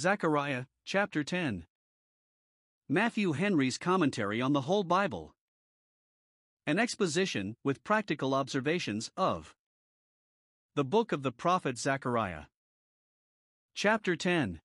Zechariah, 0.00 0.64
chapter 0.86 1.22
10. 1.22 1.66
Matthew 2.88 3.32
Henry's 3.32 3.76
Commentary 3.76 4.40
on 4.40 4.54
the 4.54 4.62
Whole 4.62 4.82
Bible. 4.82 5.34
An 6.66 6.78
exposition, 6.78 7.54
with 7.64 7.84
practical 7.84 8.32
observations, 8.32 9.10
of 9.14 9.54
the 10.74 10.84
book 10.84 11.12
of 11.12 11.22
the 11.22 11.30
prophet 11.30 11.76
Zechariah. 11.76 12.44
Chapter 13.74 14.16
10. 14.16 14.62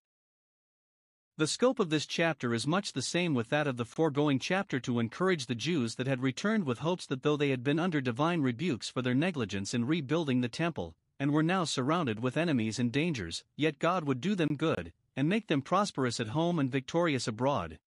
The 1.35 1.47
scope 1.47 1.81
of 1.81 1.89
this 1.89 2.05
chapter 2.05 2.53
is 2.53 2.65
much 2.65 2.93
the 2.93 3.01
same 3.01 3.33
with 3.33 3.49
that 3.49 3.67
of 3.67 3.75
the 3.75 3.83
foregoing 3.83 4.39
chapter 4.39 4.79
to 4.79 4.99
encourage 5.01 5.47
the 5.47 5.53
Jews 5.53 5.95
that 5.95 6.07
had 6.07 6.23
returned 6.23 6.63
with 6.63 6.79
hopes 6.79 7.05
that 7.07 7.23
though 7.23 7.35
they 7.35 7.49
had 7.49 7.61
been 7.61 7.77
under 7.77 7.99
divine 7.99 8.39
rebukes 8.39 8.89
for 8.89 9.01
their 9.01 9.13
negligence 9.13 9.73
in 9.73 9.83
rebuilding 9.83 10.39
the 10.39 10.47
temple, 10.47 10.95
and 11.19 11.33
were 11.33 11.43
now 11.43 11.65
surrounded 11.65 12.21
with 12.21 12.37
enemies 12.37 12.79
and 12.79 12.89
dangers, 12.89 13.43
yet 13.57 13.79
God 13.79 14.05
would 14.05 14.21
do 14.21 14.33
them 14.33 14.55
good, 14.55 14.93
and 15.15 15.29
make 15.29 15.47
them 15.47 15.61
prosperous 15.61 16.19
at 16.19 16.29
home 16.29 16.59
and 16.59 16.71
victorious 16.71 17.27
abroad. 17.27 17.79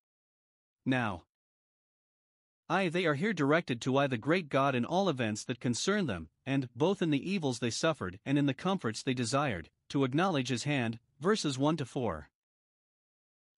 Now, 0.87 1.25
I 2.71 2.89
they 2.89 3.07
are 3.07 3.15
here 3.15 3.33
directed 3.33 3.81
to 3.83 3.97
eye 3.97 4.07
the 4.07 4.19
great 4.19 4.49
God 4.49 4.75
in 4.75 4.85
all 4.85 5.09
events 5.09 5.43
that 5.45 5.61
concern 5.61 6.07
them, 6.07 6.29
and, 6.45 6.69
both 6.77 7.01
in 7.01 7.11
the 7.11 7.31
evils 7.31 7.61
they 7.61 7.71
suffered 7.71 8.21
and 8.27 8.37
in 8.37 8.47
the 8.47 8.53
comforts 8.53 9.03
they 9.03 9.15
desired, 9.15 9.71
to 9.89 10.05
acknowledge 10.05 10.49
his 10.49 10.65
hand, 10.65 10.99
verses 11.19 11.57
1 11.57 11.79
to 11.79 11.87
4. 11.87 12.29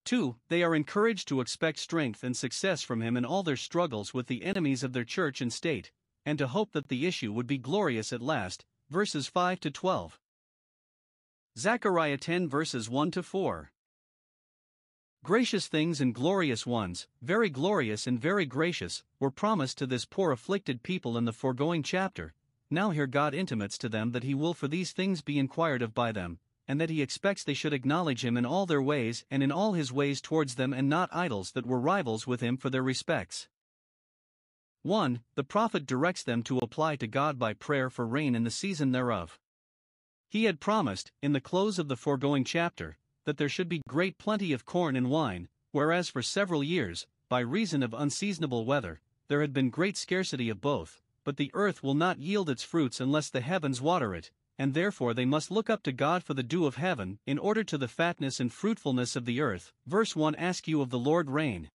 2. 0.05 0.37
They 0.49 0.63
are 0.63 0.75
encouraged 0.75 1.29
to 1.29 1.41
expect 1.41 1.79
strength 1.79 2.23
and 2.23 2.37
success 2.37 2.83
from 2.83 3.01
him 3.01 3.17
in 3.17 3.25
all 3.25 3.43
their 3.43 3.57
struggles 3.57 4.15
with 4.15 4.29
the 4.29 4.45
enemies 4.45 4.83
of 4.83 4.93
their 4.93 5.05
church 5.05 5.41
and 5.41 5.53
state, 5.53 5.91
and 6.25 6.39
to 6.39 6.47
hope 6.47 6.73
that 6.73 6.89
the 6.89 7.07
issue 7.07 7.33
would 7.33 7.47
be 7.47 7.59
glorious 7.59 8.13
at 8.13 8.23
last, 8.23 8.65
verses 8.89 9.27
5 9.27 9.61
to 9.61 9.71
12. 9.71 10.21
Zechariah 11.59 12.17
10 12.17 12.49
verses 12.49 12.89
1 12.89 13.11
to 13.11 13.25
4. 13.25 13.73
Gracious 15.25 15.67
things 15.67 16.01
and 16.01 16.15
glorious 16.15 16.65
ones, 16.65 17.09
very 17.21 17.51
glorious 17.51 18.07
and 18.07 18.21
very 18.21 18.47
gracious, 18.47 19.03
were 19.19 19.33
promised 19.33 19.77
to 19.79 19.87
this 19.87 20.05
poor 20.05 20.31
afflicted 20.31 20.85
people 20.85 21.19
in 21.19 21.25
the 21.25 21.33
foregoing 21.33 21.83
chapter. 21.83 22.35
Now 22.71 22.91
here 22.91 23.09
God 23.09 23.35
intimates 23.35 23.77
to 23.79 23.89
them 23.89 24.13
that 24.13 24.23
He 24.23 24.33
will 24.33 24.55
for 24.55 24.69
these 24.69 24.93
things 24.93 25.23
be 25.23 25.41
inquired 25.41 25.83
of 25.83 25.93
by 25.93 26.13
them, 26.13 26.39
and 26.69 26.81
that 26.81 26.89
He 26.89 27.03
expects 27.03 27.43
they 27.43 27.53
should 27.53 27.73
acknowledge 27.73 28.25
Him 28.25 28.37
in 28.37 28.47
all 28.47 28.65
their 28.65 28.81
ways 28.81 29.25
and 29.29 29.43
in 29.43 29.51
all 29.51 29.73
His 29.73 29.93
ways 29.93 30.21
towards 30.21 30.55
them 30.55 30.73
and 30.73 30.89
not 30.89 31.11
idols 31.13 31.51
that 31.53 31.67
were 31.67 31.81
rivals 31.81 32.29
with 32.29 32.41
Him 32.41 32.57
for 32.57 32.71
their 32.71 32.85
respects. 32.85 33.49
1. 34.83 35.21
The 35.35 35.45
prophet 35.45 35.85
directs 35.85 36.23
them 36.23 36.45
to 36.45 36.59
apply 36.59 36.95
to 36.97 37.09
God 37.09 37.41
by 37.41 37.55
prayer 37.55 37.91
for 37.91 38.07
rain 38.07 38.37
in 38.37 38.45
the 38.45 38.53
season 38.53 38.93
thereof. 38.93 39.41
He 40.31 40.45
had 40.45 40.61
promised, 40.61 41.11
in 41.21 41.33
the 41.33 41.41
close 41.41 41.77
of 41.81 41.89
the 41.89 41.97
foregoing 41.97 42.45
chapter, 42.45 42.97
that 43.25 43.37
there 43.37 43.49
should 43.49 43.69
be 43.69 43.83
great 43.89 44.17
plenty 44.17 44.53
of 44.53 44.65
corn 44.65 44.95
and 44.95 45.11
wine, 45.11 45.49
whereas 45.73 46.09
for 46.09 46.23
several 46.23 46.63
years, 46.63 47.09
by 47.29 47.41
reason 47.41 47.83
of 47.83 47.93
unseasonable 47.93 48.65
weather, 48.65 49.01
there 49.27 49.41
had 49.41 49.53
been 49.53 49.71
great 49.71 49.97
scarcity 49.97 50.49
of 50.49 50.61
both, 50.61 51.03
but 51.25 51.37
the 51.37 51.51
earth 51.53 51.83
will 51.83 51.95
not 51.95 52.21
yield 52.21 52.49
its 52.49 52.63
fruits 52.63 53.01
unless 53.01 53.29
the 53.29 53.41
heavens 53.41 53.81
water 53.81 54.15
it, 54.15 54.31
and 54.57 54.73
therefore 54.73 55.15
they 55.15 55.25
must 55.25 55.51
look 55.51 55.69
up 55.69 55.83
to 55.83 55.91
God 55.91 56.23
for 56.23 56.35
the 56.35 56.45
dew 56.45 56.65
of 56.65 56.77
heaven, 56.77 57.19
in 57.27 57.37
order 57.37 57.65
to 57.65 57.77
the 57.77 57.89
fatness 57.89 58.39
and 58.39 58.53
fruitfulness 58.53 59.17
of 59.17 59.25
the 59.25 59.41
earth. 59.41 59.73
Verse 59.85 60.15
1 60.15 60.37
Ask 60.37 60.69
you 60.69 60.81
of 60.81 60.91
the 60.91 60.99
Lord 60.99 61.29
rain. 61.29 61.71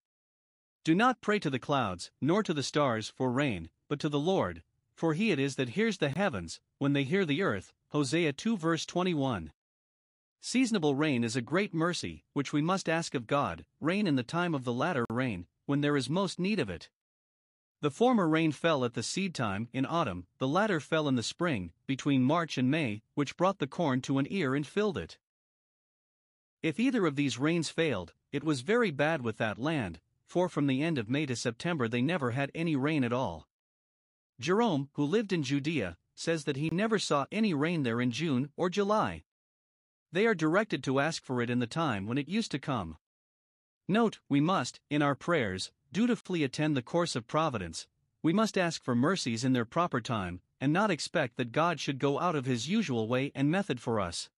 Do 0.82 0.94
not 0.94 1.20
pray 1.20 1.38
to 1.40 1.50
the 1.50 1.58
clouds, 1.58 2.10
nor 2.22 2.42
to 2.42 2.54
the 2.54 2.62
stars, 2.62 3.12
for 3.14 3.30
rain, 3.30 3.68
but 3.88 4.00
to 4.00 4.08
the 4.08 4.18
Lord, 4.18 4.62
for 4.94 5.12
he 5.12 5.30
it 5.30 5.38
is 5.38 5.56
that 5.56 5.70
hears 5.70 5.98
the 5.98 6.08
heavens, 6.08 6.58
when 6.78 6.94
they 6.94 7.04
hear 7.04 7.26
the 7.26 7.42
earth. 7.42 7.74
Hosea 7.96 8.34
2 8.34 8.58
verse 8.58 8.84
21. 8.84 9.52
Seasonable 10.42 10.94
rain 10.94 11.24
is 11.24 11.34
a 11.34 11.40
great 11.40 11.72
mercy, 11.72 12.26
which 12.34 12.52
we 12.52 12.60
must 12.60 12.90
ask 12.90 13.14
of 13.14 13.26
God, 13.26 13.64
rain 13.80 14.06
in 14.06 14.16
the 14.16 14.22
time 14.22 14.54
of 14.54 14.64
the 14.64 14.72
latter 14.74 15.06
rain, 15.08 15.46
when 15.64 15.80
there 15.80 15.96
is 15.96 16.10
most 16.10 16.38
need 16.38 16.58
of 16.58 16.68
it. 16.68 16.90
The 17.80 17.90
former 17.90 18.28
rain 18.28 18.52
fell 18.52 18.84
at 18.84 18.92
the 18.92 19.02
seed 19.02 19.34
time, 19.34 19.70
in 19.72 19.86
autumn, 19.86 20.26
the 20.36 20.46
latter 20.46 20.78
fell 20.78 21.08
in 21.08 21.14
the 21.14 21.22
spring, 21.22 21.72
between 21.86 22.22
March 22.22 22.58
and 22.58 22.70
May, 22.70 23.00
which 23.14 23.38
brought 23.38 23.60
the 23.60 23.66
corn 23.66 24.02
to 24.02 24.18
an 24.18 24.26
ear 24.28 24.54
and 24.54 24.66
filled 24.66 24.98
it. 24.98 25.16
If 26.62 26.78
either 26.78 27.06
of 27.06 27.16
these 27.16 27.38
rains 27.38 27.70
failed, 27.70 28.12
it 28.30 28.44
was 28.44 28.60
very 28.60 28.90
bad 28.90 29.22
with 29.22 29.38
that 29.38 29.58
land, 29.58 30.00
for 30.26 30.50
from 30.50 30.66
the 30.66 30.82
end 30.82 30.98
of 30.98 31.08
May 31.08 31.24
to 31.24 31.34
September 31.34 31.88
they 31.88 32.02
never 32.02 32.32
had 32.32 32.50
any 32.54 32.76
rain 32.76 33.04
at 33.04 33.12
all. 33.14 33.48
Jerome, 34.38 34.90
who 34.92 35.04
lived 35.06 35.32
in 35.32 35.42
Judea, 35.42 35.96
says 36.16 36.44
that 36.44 36.56
he 36.56 36.70
never 36.70 36.98
saw 36.98 37.26
any 37.30 37.54
rain 37.54 37.84
there 37.84 38.00
in 38.00 38.10
June 38.10 38.50
or 38.56 38.68
July. 38.68 39.22
They 40.10 40.26
are 40.26 40.34
directed 40.34 40.82
to 40.84 40.98
ask 40.98 41.22
for 41.22 41.40
it 41.40 41.50
in 41.50 41.60
the 41.60 41.66
time 41.66 42.06
when 42.06 42.18
it 42.18 42.28
used 42.28 42.50
to 42.50 42.58
come. 42.58 42.96
Note, 43.86 44.18
we 44.28 44.40
must, 44.40 44.80
in 44.90 45.02
our 45.02 45.14
prayers, 45.14 45.70
dutifully 45.92 46.42
attend 46.42 46.76
the 46.76 46.82
course 46.82 47.14
of 47.14 47.28
providence, 47.28 47.86
we 48.22 48.32
must 48.32 48.58
ask 48.58 48.82
for 48.82 48.96
mercies 48.96 49.44
in 49.44 49.52
their 49.52 49.64
proper 49.64 50.00
time, 50.00 50.40
and 50.60 50.72
not 50.72 50.90
expect 50.90 51.36
that 51.36 51.52
God 51.52 51.78
should 51.78 51.98
go 51.98 52.18
out 52.18 52.34
of 52.34 52.46
his 52.46 52.68
usual 52.68 53.06
way 53.06 53.30
and 53.34 53.50
method 53.50 53.80
for 53.80 54.00
us. 54.00 54.30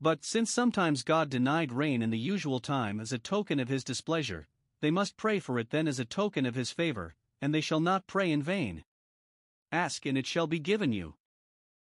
But 0.00 0.24
since 0.24 0.50
sometimes 0.50 1.02
God 1.02 1.28
denied 1.28 1.72
rain 1.72 2.00
in 2.00 2.10
the 2.10 2.18
usual 2.18 2.60
time 2.60 3.00
as 3.00 3.12
a 3.12 3.18
token 3.18 3.60
of 3.60 3.68
his 3.68 3.84
displeasure, 3.84 4.46
they 4.80 4.90
must 4.90 5.16
pray 5.16 5.38
for 5.38 5.58
it 5.58 5.70
then 5.70 5.88
as 5.88 5.98
a 5.98 6.04
token 6.04 6.46
of 6.46 6.54
his 6.54 6.70
favor, 6.70 7.14
and 7.40 7.54
they 7.54 7.60
shall 7.60 7.80
not 7.80 8.06
pray 8.06 8.30
in 8.30 8.42
vain. 8.42 8.84
Ask 9.74 10.06
and 10.06 10.16
it 10.16 10.24
shall 10.24 10.46
be 10.46 10.60
given 10.60 10.92
you. 10.92 11.16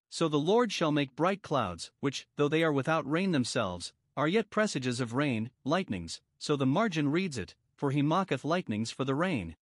So 0.09 0.28
the 0.28 0.38
Lord 0.38 0.72
shall 0.72 0.91
make 0.91 1.14
bright 1.14 1.42
clouds, 1.42 1.91
which, 2.00 2.26
though 2.37 2.48
they 2.48 2.62
are 2.62 2.72
without 2.72 3.09
rain 3.09 3.32
themselves, 3.32 3.92
are 4.16 4.26
yet 4.26 4.48
presages 4.48 4.98
of 4.98 5.12
rain, 5.12 5.50
lightnings, 5.62 6.22
so 6.38 6.56
the 6.56 6.64
margin 6.64 7.10
reads 7.10 7.37
it, 7.37 7.54
for 7.75 7.91
he 7.91 8.00
mocketh 8.00 8.47
lightnings 8.47 8.91
for 8.91 9.04
the 9.04 9.14
rain. 9.14 9.56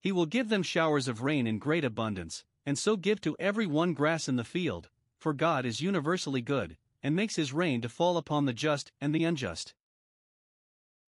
He 0.00 0.12
will 0.12 0.26
give 0.26 0.48
them 0.48 0.62
showers 0.62 1.08
of 1.08 1.22
rain 1.22 1.44
in 1.48 1.58
great 1.58 1.84
abundance, 1.84 2.44
and 2.64 2.78
so 2.78 2.96
give 2.96 3.20
to 3.22 3.36
every 3.40 3.66
one 3.66 3.92
grass 3.92 4.28
in 4.28 4.36
the 4.36 4.44
field, 4.44 4.90
for 5.18 5.32
God 5.34 5.66
is 5.66 5.80
universally 5.80 6.40
good, 6.40 6.76
and 7.02 7.16
makes 7.16 7.34
his 7.34 7.52
rain 7.52 7.80
to 7.80 7.88
fall 7.88 8.16
upon 8.16 8.44
the 8.44 8.52
just 8.52 8.92
and 9.00 9.12
the 9.12 9.24
unjust. 9.24 9.74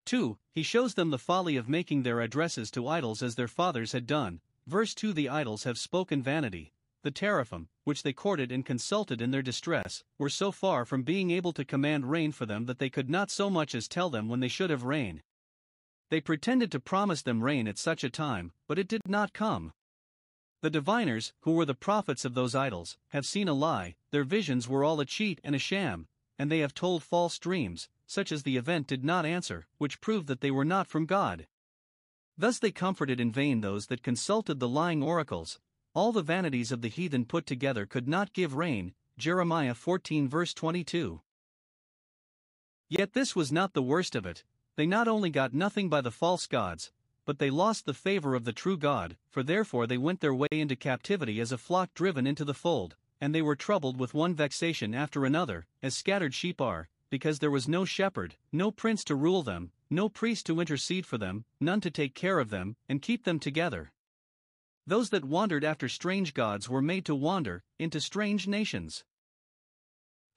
2. 0.06 0.40
He 0.52 0.64
shows 0.64 0.96
them 0.96 1.12
the 1.12 1.20
folly 1.20 1.56
of 1.56 1.70
making 1.70 2.02
their 2.02 2.20
addresses 2.20 2.72
to 2.72 2.88
idols 2.88 3.22
as 3.22 3.36
their 3.36 3.48
fathers 3.48 3.92
had 3.92 4.08
done, 4.08 4.42
Verse 4.68 4.94
2 4.94 5.14
The 5.14 5.30
idols 5.30 5.64
have 5.64 5.78
spoken 5.78 6.22
vanity. 6.22 6.74
The 7.04 7.12
teraphim, 7.12 7.68
which 7.84 8.04
they 8.04 8.14
courted 8.14 8.52
and 8.52 8.66
consulted 8.66 9.22
in 9.22 9.32
their 9.32 9.42
distress, 9.42 10.04
were 10.20 10.30
so 10.30 10.52
far 10.52 10.86
from 10.86 11.02
being 11.02 11.32
able 11.32 11.52
to 11.54 11.66
command 11.66 12.12
rain 12.12 12.32
for 12.32 12.46
them 12.46 12.66
that 12.66 12.78
they 12.78 12.90
could 12.90 13.10
not 13.10 13.32
so 13.32 13.50
much 13.50 13.74
as 13.74 13.88
tell 13.88 14.12
them 14.12 14.30
when 14.30 14.40
they 14.40 14.48
should 14.48 14.70
have 14.70 14.84
rain. 14.84 15.24
They 16.10 16.22
pretended 16.22 16.72
to 16.74 16.80
promise 16.80 17.24
them 17.24 17.44
rain 17.44 17.68
at 17.68 17.80
such 17.80 18.04
a 18.04 18.10
time, 18.10 18.52
but 18.68 18.78
it 18.78 18.88
did 18.88 19.08
not 19.08 19.34
come. 19.34 19.74
The 20.62 20.70
diviners, 20.70 21.34
who 21.42 21.54
were 21.54 21.66
the 21.66 21.74
prophets 21.74 22.24
of 22.24 22.36
those 22.36 22.54
idols, 22.54 22.98
have 23.10 23.26
seen 23.26 23.48
a 23.48 23.54
lie, 23.54 23.96
their 24.12 24.24
visions 24.24 24.68
were 24.68 24.84
all 24.84 25.00
a 25.00 25.06
cheat 25.06 25.42
and 25.44 25.56
a 25.56 25.60
sham, 25.60 26.08
and 26.38 26.52
they 26.52 26.60
have 26.60 26.76
told 26.76 27.02
false 27.02 27.40
dreams, 27.40 27.90
such 28.06 28.32
as 28.32 28.44
the 28.44 28.58
event 28.58 28.86
did 28.86 29.04
not 29.04 29.26
answer, 29.26 29.66
which 29.80 30.02
proved 30.02 30.28
that 30.28 30.42
they 30.42 30.52
were 30.52 30.66
not 30.66 30.88
from 30.88 31.08
God. 31.08 31.48
Thus 32.38 32.60
they 32.60 32.72
comforted 32.72 33.20
in 33.20 33.32
vain 33.32 33.62
those 33.62 33.88
that 33.88 34.04
consulted 34.04 34.60
the 34.60 34.70
lying 34.70 35.04
oracles. 35.04 35.60
All 35.94 36.12
the 36.12 36.22
vanities 36.22 36.72
of 36.72 36.82
the 36.82 36.88
heathen 36.88 37.26
put 37.26 37.46
together 37.46 37.86
could 37.86 38.08
not 38.08 38.34
give 38.34 38.56
rain. 38.56 38.94
Jeremiah 39.18 39.74
14 39.74 40.28
verse 40.30 40.54
22. 40.54 41.22
Yet 42.90 43.14
this 43.14 43.36
was 43.36 43.52
not 43.52 43.74
the 43.74 43.82
worst 43.82 44.16
of 44.16 44.26
it. 44.26 44.44
They 44.76 44.86
not 44.86 45.08
only 45.08 45.30
got 45.30 45.54
nothing 45.54 45.90
by 45.90 46.02
the 46.02 46.12
false 46.12 46.48
gods, 46.48 46.92
but 47.26 47.40
they 47.40 47.50
lost 47.50 47.86
the 47.86 47.94
favor 47.94 48.36
of 48.36 48.46
the 48.46 48.54
true 48.54 48.78
God, 48.78 49.18
for 49.30 49.44
therefore 49.44 49.86
they 49.86 49.98
went 49.98 50.22
their 50.22 50.34
way 50.34 50.48
into 50.52 50.76
captivity 50.76 51.40
as 51.40 51.52
a 51.52 51.58
flock 51.58 51.94
driven 51.94 52.26
into 52.26 52.44
the 52.44 52.54
fold, 52.54 52.96
and 53.20 53.36
they 53.36 53.42
were 53.42 53.56
troubled 53.56 54.00
with 54.00 54.14
one 54.14 54.34
vexation 54.34 54.96
after 54.96 55.26
another, 55.26 55.68
as 55.84 55.96
scattered 55.96 56.34
sheep 56.34 56.60
are, 56.60 56.90
because 57.12 57.38
there 57.38 57.52
was 57.52 57.68
no 57.68 57.86
shepherd, 57.86 58.36
no 58.52 58.72
prince 58.72 59.04
to 59.04 59.14
rule 59.14 59.44
them, 59.44 59.72
no 59.92 60.10
priest 60.10 60.48
to 60.48 60.60
intercede 60.60 61.06
for 61.06 61.20
them, 61.20 61.46
none 61.60 61.82
to 61.82 61.92
take 61.92 62.16
care 62.16 62.40
of 62.40 62.50
them, 62.50 62.76
and 62.90 63.04
keep 63.04 63.26
them 63.26 63.38
together. 63.38 63.92
Those 64.88 65.12
that 65.12 65.26
wandered 65.26 65.64
after 65.64 65.88
strange 65.88 66.34
gods 66.34 66.68
were 66.68 66.82
made 66.82 67.06
to 67.06 67.14
wander 67.14 67.64
into 67.78 68.02
strange 68.02 68.48
nations. 68.48 69.04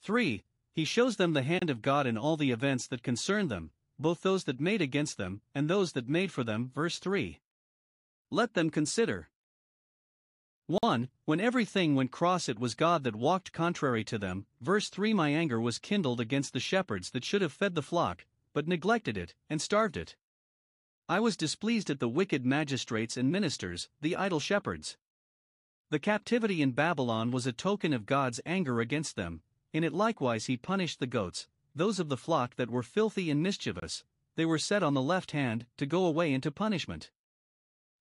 3. 0.03 0.45
He 0.75 0.85
shows 0.85 1.17
them 1.17 1.33
the 1.33 1.43
hand 1.43 1.71
of 1.71 1.81
God 1.81 2.07
in 2.07 2.19
all 2.19 2.37
the 2.37 2.51
events 2.51 2.89
that 2.89 3.03
concern 3.03 3.49
them, 3.49 3.71
both 3.99 4.23
those 4.23 4.45
that 4.45 4.61
made 4.61 4.83
against 4.83 5.17
them 5.17 5.41
and 5.55 5.71
those 5.71 5.93
that 5.93 6.09
made 6.09 6.33
for 6.33 6.45
them. 6.45 6.71
Verse 6.75 6.99
3. 6.99 7.41
Let 8.31 8.55
them 8.55 8.69
consider. 8.69 9.31
1. 10.67 11.11
When 11.27 11.41
everything 11.41 11.95
went 11.95 12.11
cross, 12.11 12.49
it 12.49 12.59
was 12.59 12.75
God 12.75 13.05
that 13.05 13.15
walked 13.15 13.53
contrary 13.53 14.03
to 14.05 14.17
them. 14.17 14.47
Verse 14.63 14.89
3 14.89 15.13
My 15.13 15.29
anger 15.29 15.61
was 15.61 15.79
kindled 15.79 16.21
against 16.21 16.55
the 16.55 16.61
shepherds 16.61 17.11
that 17.11 17.25
should 17.25 17.43
have 17.43 17.53
fed 17.53 17.75
the 17.75 17.83
flock, 17.83 18.25
but 18.55 18.67
neglected 18.67 19.19
it, 19.19 19.35
and 19.51 19.61
starved 19.61 19.95
it. 19.95 20.17
I 21.07 21.21
was 21.21 21.37
displeased 21.37 21.91
at 21.91 22.01
the 22.01 22.09
wicked 22.09 22.47
magistrates 22.47 23.19
and 23.19 23.31
ministers, 23.31 23.91
the 24.01 24.17
idle 24.17 24.41
shepherds. 24.41 24.97
The 25.91 25.99
captivity 25.99 26.63
in 26.63 26.73
Babylon 26.73 27.31
was 27.31 27.47
a 27.47 27.53
token 27.53 27.93
of 27.93 28.07
God's 28.07 28.41
anger 28.47 28.81
against 28.81 29.17
them, 29.17 29.43
in 29.75 29.85
it 29.85 29.93
likewise 29.93 30.47
he 30.47 30.57
punished 30.57 30.99
the 30.99 31.07
goats, 31.07 31.47
those 31.75 32.01
of 32.01 32.09
the 32.09 32.17
flock 32.17 32.57
that 32.57 32.71
were 32.71 32.83
filthy 32.83 33.31
and 33.31 33.43
mischievous, 33.43 34.03
they 34.37 34.47
were 34.47 34.59
set 34.59 34.83
on 34.83 34.95
the 34.95 35.03
left 35.03 35.33
hand, 35.33 35.67
to 35.77 35.85
go 35.85 36.07
away 36.07 36.33
into 36.33 36.51
punishment. 36.51 37.11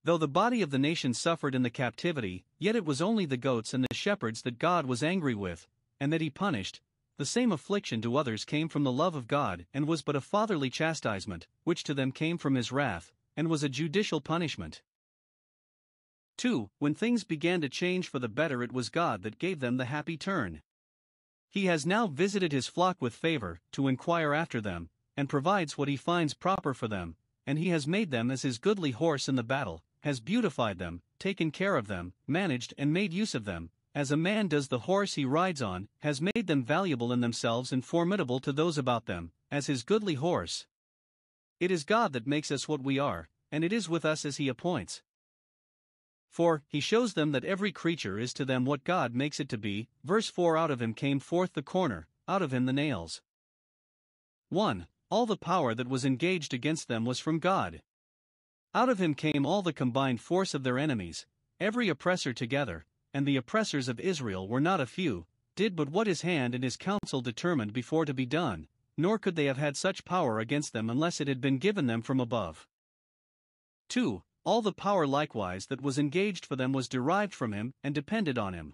Though 0.06 0.18
the 0.18 0.28
body 0.28 0.62
of 0.62 0.70
the 0.70 0.80
nation 0.80 1.14
suffered 1.14 1.56
in 1.56 1.64
the 1.64 1.70
captivity, 1.70 2.44
yet 2.60 2.76
it 2.76 2.84
was 2.84 3.02
only 3.02 3.26
the 3.26 3.38
goats 3.38 3.74
and 3.74 3.86
the 3.86 3.96
shepherds 3.96 4.42
that 4.42 4.60
God 4.60 4.86
was 4.86 5.02
angry 5.02 5.34
with, 5.34 5.66
and 5.98 6.12
that 6.12 6.20
he 6.20 6.30
punished. 6.30 6.82
The 7.18 7.26
same 7.26 7.54
affliction 7.54 8.02
to 8.02 8.18
others 8.18 8.44
came 8.44 8.68
from 8.68 8.84
the 8.84 8.92
love 8.92 9.16
of 9.16 9.28
God, 9.28 9.66
and 9.74 9.88
was 9.88 10.02
but 10.02 10.18
a 10.18 10.22
fatherly 10.22 10.70
chastisement, 10.70 11.48
which 11.64 11.86
to 11.86 11.94
them 11.94 12.12
came 12.12 12.38
from 12.38 12.56
his 12.56 12.70
wrath, 12.70 13.14
and 13.38 13.48
was 13.48 13.64
a 13.64 13.70
judicial 13.70 14.20
punishment. 14.20 14.82
2. 16.36 16.70
When 16.80 16.94
things 16.94 17.24
began 17.24 17.62
to 17.62 17.70
change 17.70 18.10
for 18.10 18.20
the 18.20 18.28
better, 18.28 18.62
it 18.62 18.74
was 18.74 18.90
God 18.90 19.22
that 19.24 19.40
gave 19.40 19.62
them 19.62 19.78
the 19.78 19.86
happy 19.86 20.18
turn. 20.18 20.62
He 21.50 21.68
has 21.68 21.86
now 21.86 22.08
visited 22.08 22.52
his 22.52 22.68
flock 22.68 22.98
with 23.00 23.14
favor, 23.14 23.62
to 23.72 23.88
inquire 23.88 24.34
after 24.34 24.60
them, 24.60 24.90
and 25.16 25.30
provides 25.30 25.78
what 25.78 25.88
he 25.88 25.96
finds 25.96 26.34
proper 26.34 26.74
for 26.74 26.90
them, 26.90 27.16
and 27.48 27.58
he 27.58 27.70
has 27.70 27.88
made 27.88 28.12
them 28.12 28.30
as 28.30 28.42
his 28.42 28.58
goodly 28.58 28.92
horse 28.92 29.30
in 29.30 29.36
the 29.36 29.44
battle, 29.44 29.82
has 30.04 30.20
beautified 30.20 30.80
them, 30.80 31.02
taken 31.18 31.50
care 31.50 31.78
of 31.78 31.88
them, 31.88 32.14
managed 32.28 32.74
and 32.78 32.92
made 32.92 33.14
use 33.14 33.34
of 33.34 33.46
them, 33.46 33.70
as 33.96 34.12
a 34.12 34.18
man 34.18 34.48
does 34.48 34.68
the 34.68 34.80
horse 34.80 35.14
he 35.14 35.24
rides 35.24 35.62
on, 35.62 35.88
has 36.00 36.22
made 36.22 36.48
them 36.48 36.64
valuable 36.64 37.14
in 37.14 37.22
themselves 37.22 37.72
and 37.72 37.86
formidable 37.86 38.40
to 38.40 38.52
those 38.52 38.78
about 38.78 39.06
them, 39.06 39.32
as 39.50 39.68
his 39.68 39.84
goodly 39.84 40.16
horse. 40.16 40.66
It 41.60 41.72
is 41.72 41.86
God 41.86 42.12
that 42.14 42.28
makes 42.28 42.52
us 42.52 42.68
what 42.68 42.84
we 42.84 43.00
are, 43.00 43.30
and 43.50 43.64
it 43.64 43.72
is 43.72 43.88
with 43.88 44.04
us 44.04 44.26
as 44.26 44.38
he 44.38 44.50
appoints. 44.50 45.04
For, 46.28 46.64
he 46.68 46.80
shows 46.80 47.14
them 47.14 47.32
that 47.32 47.46
every 47.46 47.72
creature 47.72 48.20
is 48.20 48.34
to 48.34 48.44
them 48.44 48.66
what 48.66 48.84
God 48.84 49.14
makes 49.14 49.40
it 49.40 49.48
to 49.50 49.58
be. 49.58 49.88
Verse 50.04 50.28
4 50.28 50.58
Out 50.58 50.72
of 50.72 50.82
him 50.82 50.94
came 50.94 51.20
forth 51.20 51.54
the 51.54 51.62
corner, 51.62 52.08
out 52.28 52.42
of 52.42 52.52
him 52.52 52.66
the 52.66 52.74
nails. 52.74 53.22
1. 54.50 54.88
All 55.10 55.26
the 55.26 55.38
power 55.38 55.74
that 55.74 55.88
was 55.88 56.04
engaged 56.04 56.54
against 56.54 56.88
them 56.88 57.06
was 57.06 57.20
from 57.20 57.40
God. 57.40 57.82
Out 58.76 58.90
of 58.90 59.00
him 59.00 59.14
came 59.14 59.46
all 59.46 59.62
the 59.62 59.72
combined 59.72 60.20
force 60.20 60.54
of 60.54 60.64
their 60.64 60.80
enemies, 60.80 61.28
every 61.60 61.90
oppressor 61.90 62.34
together, 62.34 62.86
and 63.14 63.28
the 63.28 63.38
oppressors 63.38 63.88
of 63.88 64.00
Israel 64.00 64.48
were 64.48 64.62
not 64.62 64.82
a 64.82 64.88
few, 64.88 65.28
did 65.56 65.76
but 65.76 65.90
what 65.90 66.08
his 66.08 66.22
hand 66.22 66.56
and 66.56 66.64
his 66.64 66.78
counsel 66.78 67.22
determined 67.22 67.74
before 67.74 68.06
to 68.06 68.14
be 68.14 68.26
done, 68.26 68.68
nor 68.98 69.20
could 69.20 69.36
they 69.36 69.46
have 69.46 69.58
had 69.58 69.78
such 69.78 70.06
power 70.06 70.40
against 70.40 70.74
them 70.74 70.90
unless 70.90 71.22
it 71.22 71.28
had 71.28 71.40
been 71.40 71.60
given 71.60 71.86
them 71.86 72.02
from 72.02 72.20
above. 72.20 72.68
2. 73.90 74.24
All 74.44 74.62
the 74.64 74.74
power 74.74 75.06
likewise 75.06 75.68
that 75.68 75.82
was 75.82 76.00
engaged 76.00 76.46
for 76.46 76.56
them 76.56 76.74
was 76.74 76.90
derived 76.90 77.34
from 77.34 77.54
him 77.54 77.74
and 77.84 77.94
depended 77.94 78.38
on 78.40 78.54
him. 78.54 78.74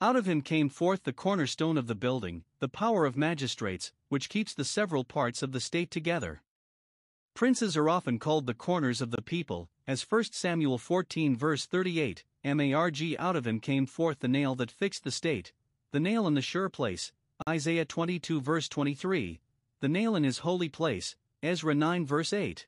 Out 0.00 0.16
of 0.16 0.26
him 0.26 0.40
came 0.40 0.68
forth 0.68 1.02
the 1.02 1.12
cornerstone 1.12 1.76
of 1.76 1.88
the 1.88 1.94
building, 1.94 2.44
the 2.60 2.68
power 2.68 3.04
of 3.04 3.16
magistrates, 3.16 3.92
which 4.08 4.28
keeps 4.28 4.54
the 4.54 4.64
several 4.64 5.04
parts 5.04 5.42
of 5.42 5.52
the 5.52 5.60
state 5.60 5.90
together. 5.90 6.42
Princes 7.40 7.74
are 7.74 7.88
often 7.88 8.18
called 8.18 8.44
the 8.44 8.52
corners 8.52 9.00
of 9.00 9.12
the 9.12 9.22
people, 9.22 9.70
as 9.86 10.02
1 10.02 10.24
Samuel 10.24 10.76
14 10.76 11.34
verse 11.34 11.64
38, 11.64 12.22
Marg 12.44 13.16
out 13.18 13.34
of 13.34 13.46
him 13.46 13.60
came 13.60 13.86
forth 13.86 14.18
the 14.18 14.28
nail 14.28 14.54
that 14.56 14.70
fixed 14.70 15.04
the 15.04 15.10
state, 15.10 15.54
the 15.90 16.00
nail 16.00 16.26
in 16.26 16.34
the 16.34 16.42
sure 16.42 16.68
place, 16.68 17.12
Isaiah 17.48 17.86
22 17.86 18.42
verse 18.42 18.68
23, 18.68 19.40
the 19.80 19.88
nail 19.88 20.14
in 20.14 20.22
his 20.22 20.40
holy 20.40 20.68
place, 20.68 21.16
Ezra 21.42 21.74
9 21.74 22.04
verse 22.04 22.34
8. 22.34 22.66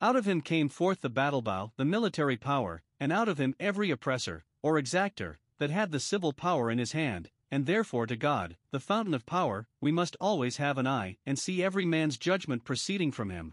Out 0.00 0.16
of 0.16 0.24
him 0.24 0.40
came 0.40 0.70
forth 0.70 1.02
the 1.02 1.10
battle 1.10 1.42
bow, 1.42 1.72
the 1.76 1.84
military 1.84 2.38
power, 2.38 2.82
and 2.98 3.12
out 3.12 3.28
of 3.28 3.36
him 3.36 3.54
every 3.60 3.90
oppressor, 3.90 4.46
or 4.62 4.80
exactor, 4.80 5.36
that 5.58 5.68
had 5.68 5.92
the 5.92 6.00
civil 6.00 6.32
power 6.32 6.70
in 6.70 6.78
his 6.78 6.92
hand, 6.92 7.28
and 7.50 7.66
therefore 7.66 8.06
to 8.06 8.16
God, 8.16 8.56
the 8.70 8.80
fountain 8.80 9.12
of 9.12 9.26
power, 9.26 9.66
we 9.78 9.92
must 9.92 10.16
always 10.22 10.56
have 10.56 10.78
an 10.78 10.86
eye 10.86 11.18
and 11.26 11.38
see 11.38 11.62
every 11.62 11.84
man's 11.84 12.16
judgment 12.16 12.64
proceeding 12.64 13.12
from 13.12 13.28
him. 13.28 13.52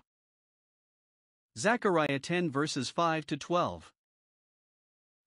Zechariah 1.57 2.17
10 2.17 2.49
verses 2.49 2.89
5 2.89 3.25
to 3.25 3.35
12. 3.35 3.91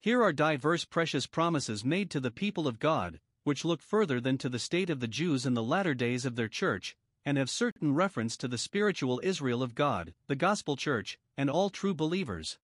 Here 0.01 0.23
are 0.23 0.33
diverse 0.33 0.87
precious 0.87 1.27
promises 1.27 1.85
made 1.85 2.11
to 2.11 2.19
the 2.19 2.31
people 2.31 2.67
of 2.67 2.79
God, 2.79 3.21
which 3.43 3.63
look 3.63 3.83
further 3.83 4.23
than 4.23 4.39
to 4.39 4.49
the 4.49 4.59
state 4.59 4.89
of 4.89 5.01
the 5.01 5.07
Jews 5.07 5.45
in 5.45 5.53
the 5.53 5.63
latter 5.63 5.93
days 5.93 6.25
of 6.25 6.35
their 6.35 6.49
church, 6.49 6.97
and 7.27 7.37
have 7.37 7.51
certain 7.51 7.93
reference 7.95 8.39
to 8.39 8.49
the 8.49 8.57
spiritual 8.57 9.21
Israel 9.23 9.63
of 9.63 9.75
God, 9.75 10.15
the 10.27 10.35
gospel 10.35 10.77
church, 10.77 11.19
and 11.37 11.51
all 11.51 11.69
true 11.69 11.93
believers. 11.93 12.59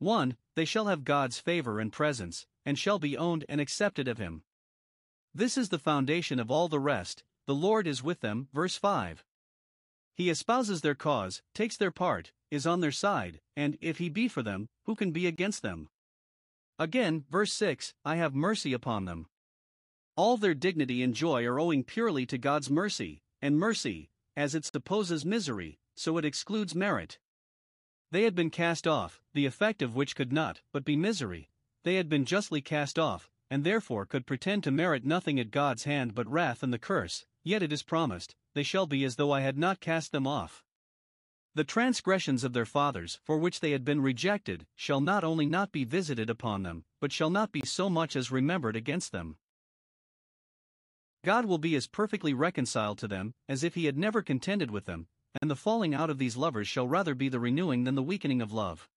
1. 0.00 0.36
They 0.56 0.64
shall 0.64 0.86
have 0.86 1.04
God's 1.04 1.38
favor 1.38 1.78
and 1.78 1.92
presence, 1.92 2.48
and 2.66 2.76
shall 2.76 2.98
be 2.98 3.16
owned 3.16 3.44
and 3.48 3.60
accepted 3.60 4.08
of 4.08 4.18
Him. 4.18 4.42
This 5.32 5.56
is 5.56 5.68
the 5.68 5.78
foundation 5.78 6.40
of 6.40 6.50
all 6.50 6.66
the 6.66 6.80
rest, 6.80 7.22
the 7.46 7.54
Lord 7.54 7.86
is 7.86 8.02
with 8.02 8.20
them. 8.20 8.48
Verse 8.52 8.76
5. 8.76 9.24
He 10.14 10.30
espouses 10.30 10.80
their 10.80 10.94
cause, 10.94 11.42
takes 11.54 11.76
their 11.76 11.90
part, 11.90 12.32
is 12.50 12.66
on 12.66 12.80
their 12.80 12.92
side, 12.92 13.40
and 13.56 13.76
if 13.80 13.98
he 13.98 14.08
be 14.08 14.28
for 14.28 14.42
them, 14.42 14.68
who 14.84 14.94
can 14.94 15.10
be 15.10 15.26
against 15.26 15.62
them? 15.62 15.88
Again, 16.78 17.24
verse 17.30 17.52
6 17.52 17.94
I 18.04 18.16
have 18.16 18.34
mercy 18.34 18.72
upon 18.72 19.04
them. 19.04 19.26
All 20.16 20.36
their 20.36 20.54
dignity 20.54 21.02
and 21.02 21.14
joy 21.14 21.44
are 21.44 21.58
owing 21.58 21.82
purely 21.82 22.26
to 22.26 22.38
God's 22.38 22.70
mercy, 22.70 23.22
and 23.42 23.58
mercy, 23.58 24.10
as 24.36 24.54
it 24.54 24.64
supposes 24.64 25.24
misery, 25.24 25.78
so 25.96 26.16
it 26.18 26.24
excludes 26.24 26.74
merit. 26.74 27.18
They 28.12 28.22
had 28.22 28.36
been 28.36 28.50
cast 28.50 28.86
off, 28.86 29.20
the 29.32 29.46
effect 29.46 29.82
of 29.82 29.96
which 29.96 30.14
could 30.14 30.32
not 30.32 30.60
but 30.72 30.84
be 30.84 30.96
misery. 30.96 31.50
They 31.82 31.96
had 31.96 32.08
been 32.08 32.24
justly 32.24 32.60
cast 32.60 32.98
off, 32.98 33.28
and 33.50 33.64
therefore 33.64 34.06
could 34.06 34.26
pretend 34.26 34.62
to 34.64 34.70
merit 34.70 35.04
nothing 35.04 35.40
at 35.40 35.50
God's 35.50 35.84
hand 35.84 36.14
but 36.14 36.30
wrath 36.30 36.62
and 36.62 36.72
the 36.72 36.78
curse, 36.78 37.26
yet 37.44 37.62
it 37.62 37.72
is 37.72 37.82
promised, 37.82 38.34
they 38.54 38.62
shall 38.62 38.86
be 38.86 39.04
as 39.04 39.16
though 39.16 39.30
I 39.30 39.40
had 39.40 39.56
not 39.56 39.80
cast 39.80 40.10
them 40.10 40.26
off. 40.26 40.64
The 41.54 41.62
transgressions 41.62 42.42
of 42.42 42.52
their 42.52 42.66
fathers, 42.66 43.20
for 43.22 43.38
which 43.38 43.60
they 43.60 43.70
had 43.70 43.84
been 43.84 44.00
rejected, 44.00 44.66
shall 44.74 45.00
not 45.00 45.22
only 45.22 45.46
not 45.46 45.70
be 45.70 45.84
visited 45.84 46.28
upon 46.28 46.64
them, 46.64 46.84
but 47.00 47.12
shall 47.12 47.30
not 47.30 47.52
be 47.52 47.62
so 47.64 47.88
much 47.88 48.16
as 48.16 48.32
remembered 48.32 48.74
against 48.74 49.12
them. 49.12 49.36
God 51.24 51.44
will 51.44 51.58
be 51.58 51.76
as 51.76 51.86
perfectly 51.86 52.34
reconciled 52.34 52.98
to 52.98 53.08
them 53.08 53.34
as 53.48 53.62
if 53.62 53.76
he 53.76 53.84
had 53.84 53.96
never 53.96 54.20
contended 54.20 54.70
with 54.70 54.86
them, 54.86 55.06
and 55.40 55.50
the 55.50 55.56
falling 55.56 55.94
out 55.94 56.10
of 56.10 56.18
these 56.18 56.36
lovers 56.36 56.66
shall 56.66 56.88
rather 56.88 57.14
be 57.14 57.28
the 57.28 57.40
renewing 57.40 57.84
than 57.84 57.94
the 57.94 58.02
weakening 58.02 58.42
of 58.42 58.52
love. 58.52 58.88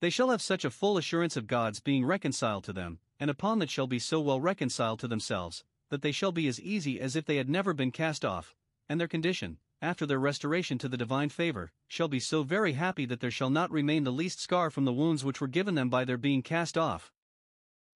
They 0.00 0.10
shall 0.10 0.30
have 0.30 0.42
such 0.42 0.64
a 0.64 0.70
full 0.70 0.98
assurance 0.98 1.36
of 1.36 1.46
God's 1.46 1.80
being 1.80 2.04
reconciled 2.04 2.64
to 2.64 2.72
them, 2.72 3.00
and 3.20 3.30
upon 3.30 3.58
that 3.58 3.70
shall 3.70 3.86
be 3.86 3.98
so 3.98 4.20
well 4.20 4.40
reconciled 4.40 4.98
to 5.00 5.08
themselves, 5.08 5.62
that 5.90 6.02
they 6.02 6.12
shall 6.12 6.32
be 6.32 6.48
as 6.48 6.60
easy 6.60 7.00
as 7.00 7.16
if 7.16 7.24
they 7.24 7.36
had 7.36 7.48
never 7.48 7.72
been 7.72 7.90
cast 7.90 8.24
off, 8.24 8.54
and 8.88 9.00
their 9.00 9.08
condition, 9.08 9.58
after 9.82 10.06
their 10.06 10.18
restoration 10.18 10.78
to 10.78 10.88
the 10.88 10.96
divine 10.96 11.28
favor, 11.28 11.70
shall 11.86 12.08
be 12.08 12.18
so 12.18 12.42
very 12.42 12.72
happy 12.72 13.04
that 13.04 13.20
there 13.20 13.30
shall 13.30 13.50
not 13.50 13.70
remain 13.70 14.04
the 14.04 14.12
least 14.12 14.40
scar 14.40 14.70
from 14.70 14.84
the 14.84 14.92
wounds 14.92 15.24
which 15.24 15.40
were 15.40 15.46
given 15.46 15.74
them 15.74 15.88
by 15.88 16.04
their 16.04 16.16
being 16.16 16.42
cast 16.42 16.78
off. 16.78 17.12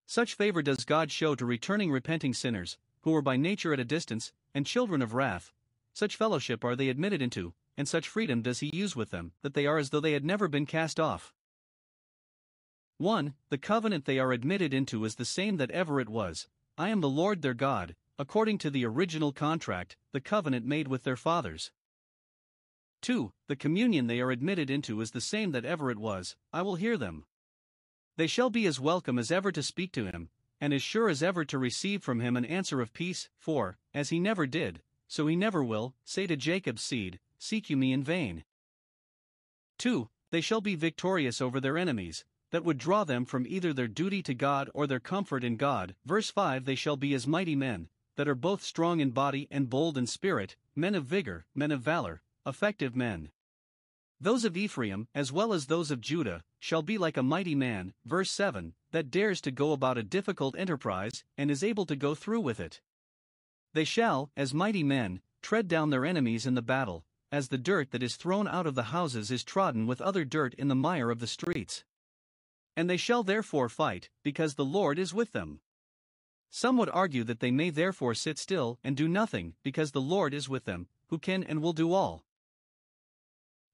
Such 0.05 0.35
favor 0.35 0.61
does 0.61 0.85
God 0.85 1.11
show 1.11 1.35
to 1.35 1.45
returning 1.45 1.91
repenting 1.91 2.33
sinners, 2.33 2.77
who 3.01 3.11
were 3.11 3.21
by 3.21 3.37
nature 3.37 3.73
at 3.73 3.79
a 3.79 3.85
distance, 3.85 4.31
and 4.53 4.65
children 4.65 5.01
of 5.01 5.13
wrath. 5.13 5.51
Such 5.93 6.15
fellowship 6.15 6.63
are 6.63 6.75
they 6.75 6.89
admitted 6.89 7.21
into, 7.21 7.53
and 7.77 7.87
such 7.87 8.07
freedom 8.07 8.41
does 8.41 8.59
He 8.59 8.69
use 8.73 8.95
with 8.95 9.09
them, 9.09 9.33
that 9.41 9.53
they 9.53 9.65
are 9.65 9.77
as 9.77 9.89
though 9.89 9.99
they 9.99 10.13
had 10.13 10.25
never 10.25 10.47
been 10.47 10.65
cast 10.65 10.99
off. 10.99 11.33
1. 12.97 13.33
The 13.49 13.57
covenant 13.57 14.05
they 14.05 14.19
are 14.19 14.31
admitted 14.31 14.73
into 14.73 15.03
is 15.05 15.15
the 15.15 15.25
same 15.25 15.57
that 15.57 15.71
ever 15.71 15.99
it 15.99 16.09
was 16.09 16.47
I 16.77 16.89
am 16.89 17.01
the 17.01 17.09
Lord 17.09 17.41
their 17.41 17.53
God, 17.53 17.95
according 18.17 18.57
to 18.59 18.69
the 18.69 18.85
original 18.85 19.31
contract, 19.31 19.97
the 20.11 20.21
covenant 20.21 20.65
made 20.65 20.87
with 20.87 21.03
their 21.03 21.17
fathers. 21.17 21.71
2. 23.01 23.33
The 23.47 23.55
communion 23.55 24.07
they 24.07 24.21
are 24.21 24.31
admitted 24.31 24.69
into 24.69 25.01
is 25.01 25.11
the 25.11 25.21
same 25.21 25.51
that 25.51 25.65
ever 25.65 25.89
it 25.89 25.97
was, 25.97 26.35
I 26.53 26.61
will 26.61 26.75
hear 26.75 26.97
them. 26.97 27.25
They 28.17 28.27
shall 28.27 28.49
be 28.49 28.65
as 28.67 28.79
welcome 28.79 29.17
as 29.17 29.31
ever 29.31 29.51
to 29.51 29.63
speak 29.63 29.91
to 29.93 30.05
him, 30.05 30.29
and 30.59 30.73
as 30.73 30.83
sure 30.83 31.09
as 31.09 31.23
ever 31.23 31.43
to 31.45 31.57
receive 31.57 32.03
from 32.03 32.19
him 32.19 32.37
an 32.37 32.45
answer 32.45 32.79
of 32.79 32.93
peace, 32.93 33.29
for, 33.37 33.77
as 33.93 34.09
he 34.09 34.19
never 34.19 34.45
did, 34.45 34.81
so 35.07 35.27
he 35.27 35.35
never 35.35 35.63
will, 35.63 35.95
say 36.05 36.27
to 36.27 36.37
Jacob's 36.37 36.83
seed, 36.83 37.19
Seek 37.39 37.69
you 37.69 37.77
me 37.77 37.91
in 37.91 38.03
vain. 38.03 38.43
2. 39.79 40.09
They 40.29 40.41
shall 40.41 40.61
be 40.61 40.75
victorious 40.75 41.41
over 41.41 41.59
their 41.59 41.77
enemies, 41.77 42.23
that 42.51 42.63
would 42.63 42.77
draw 42.77 43.03
them 43.03 43.25
from 43.25 43.47
either 43.47 43.73
their 43.73 43.87
duty 43.87 44.21
to 44.23 44.33
God 44.33 44.69
or 44.73 44.85
their 44.85 44.99
comfort 44.99 45.43
in 45.43 45.57
God. 45.57 45.95
Verse 46.05 46.29
5 46.29 46.65
They 46.65 46.75
shall 46.75 46.97
be 46.97 47.13
as 47.13 47.25
mighty 47.27 47.55
men, 47.55 47.89
that 48.15 48.27
are 48.27 48.35
both 48.35 48.63
strong 48.63 48.99
in 48.99 49.11
body 49.11 49.47
and 49.49 49.69
bold 49.69 49.97
in 49.97 50.05
spirit, 50.05 50.55
men 50.75 50.95
of 50.95 51.05
vigor, 51.05 51.45
men 51.55 51.71
of 51.71 51.81
valor, 51.81 52.21
effective 52.45 52.95
men. 52.95 53.31
Those 54.19 54.45
of 54.45 54.55
Ephraim, 54.55 55.07
as 55.15 55.31
well 55.31 55.51
as 55.51 55.65
those 55.65 55.89
of 55.89 55.99
Judah, 55.99 56.43
shall 56.59 56.83
be 56.83 56.97
like 56.99 57.17
a 57.17 57.23
mighty 57.23 57.55
man, 57.55 57.93
verse 58.05 58.29
7, 58.29 58.75
that 58.91 59.09
dares 59.09 59.41
to 59.41 59.51
go 59.51 59.71
about 59.71 59.97
a 59.97 60.03
difficult 60.03 60.55
enterprise, 60.57 61.23
and 61.37 61.49
is 61.49 61.63
able 61.63 61.87
to 61.87 61.95
go 61.95 62.13
through 62.13 62.41
with 62.41 62.59
it. 62.59 62.81
They 63.73 63.83
shall, 63.83 64.29
as 64.37 64.53
mighty 64.53 64.83
men, 64.83 65.21
tread 65.41 65.67
down 65.67 65.89
their 65.89 66.05
enemies 66.05 66.45
in 66.45 66.53
the 66.53 66.61
battle, 66.61 67.05
as 67.31 67.47
the 67.47 67.57
dirt 67.57 67.91
that 67.91 68.03
is 68.03 68.15
thrown 68.15 68.47
out 68.47 68.67
of 68.67 68.75
the 68.75 68.91
houses 68.91 69.31
is 69.31 69.43
trodden 69.43 69.87
with 69.87 70.01
other 70.01 70.25
dirt 70.25 70.53
in 70.55 70.67
the 70.67 70.75
mire 70.75 71.09
of 71.09 71.19
the 71.19 71.27
streets. 71.27 71.83
And 72.75 72.89
they 72.89 72.97
shall 72.97 73.23
therefore 73.23 73.69
fight, 73.69 74.09
because 74.23 74.55
the 74.55 74.65
Lord 74.65 74.97
is 74.97 75.13
with 75.13 75.31
them. 75.31 75.59
Some 76.49 76.77
would 76.77 76.89
argue 76.89 77.23
that 77.23 77.39
they 77.39 77.51
may 77.51 77.69
therefore 77.69 78.13
sit 78.13 78.37
still 78.37 78.79
and 78.83 78.95
do 78.95 79.07
nothing, 79.07 79.55
because 79.63 79.91
the 79.91 80.01
Lord 80.01 80.33
is 80.33 80.49
with 80.49 80.65
them, 80.65 80.87
who 81.07 81.17
can 81.17 81.43
and 81.43 81.61
will 81.61 81.73
do 81.73 81.93
all. 81.93 82.25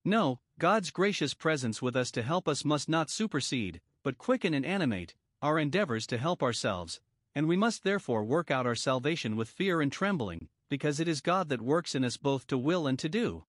No, 0.06 0.40
God's 0.60 0.92
gracious 0.92 1.34
presence 1.34 1.82
with 1.82 1.96
us 1.96 2.12
to 2.12 2.22
help 2.22 2.48
us 2.48 2.64
must 2.64 2.88
not 2.88 3.10
supersede, 3.10 3.82
but 4.04 4.18
quicken 4.18 4.54
and 4.54 4.66
animate, 4.66 5.16
our 5.42 5.60
endeavors 5.60 6.08
to 6.08 6.18
help 6.18 6.42
ourselves, 6.42 7.02
and 7.36 7.48
we 7.48 7.58
must 7.58 7.84
therefore 7.84 8.24
work 8.24 8.50
out 8.50 8.66
our 8.66 8.76
salvation 8.76 9.36
with 9.36 9.50
fear 9.50 9.82
and 9.82 9.92
trembling, 9.92 10.50
because 10.70 11.00
it 11.00 11.08
is 11.08 11.22
God 11.22 11.50
that 11.50 11.62
works 11.62 11.94
in 11.94 12.04
us 12.04 12.18
both 12.18 12.48
to 12.48 12.58
will 12.58 12.88
and 12.88 12.98
to 13.00 13.10
do. 13.10 13.46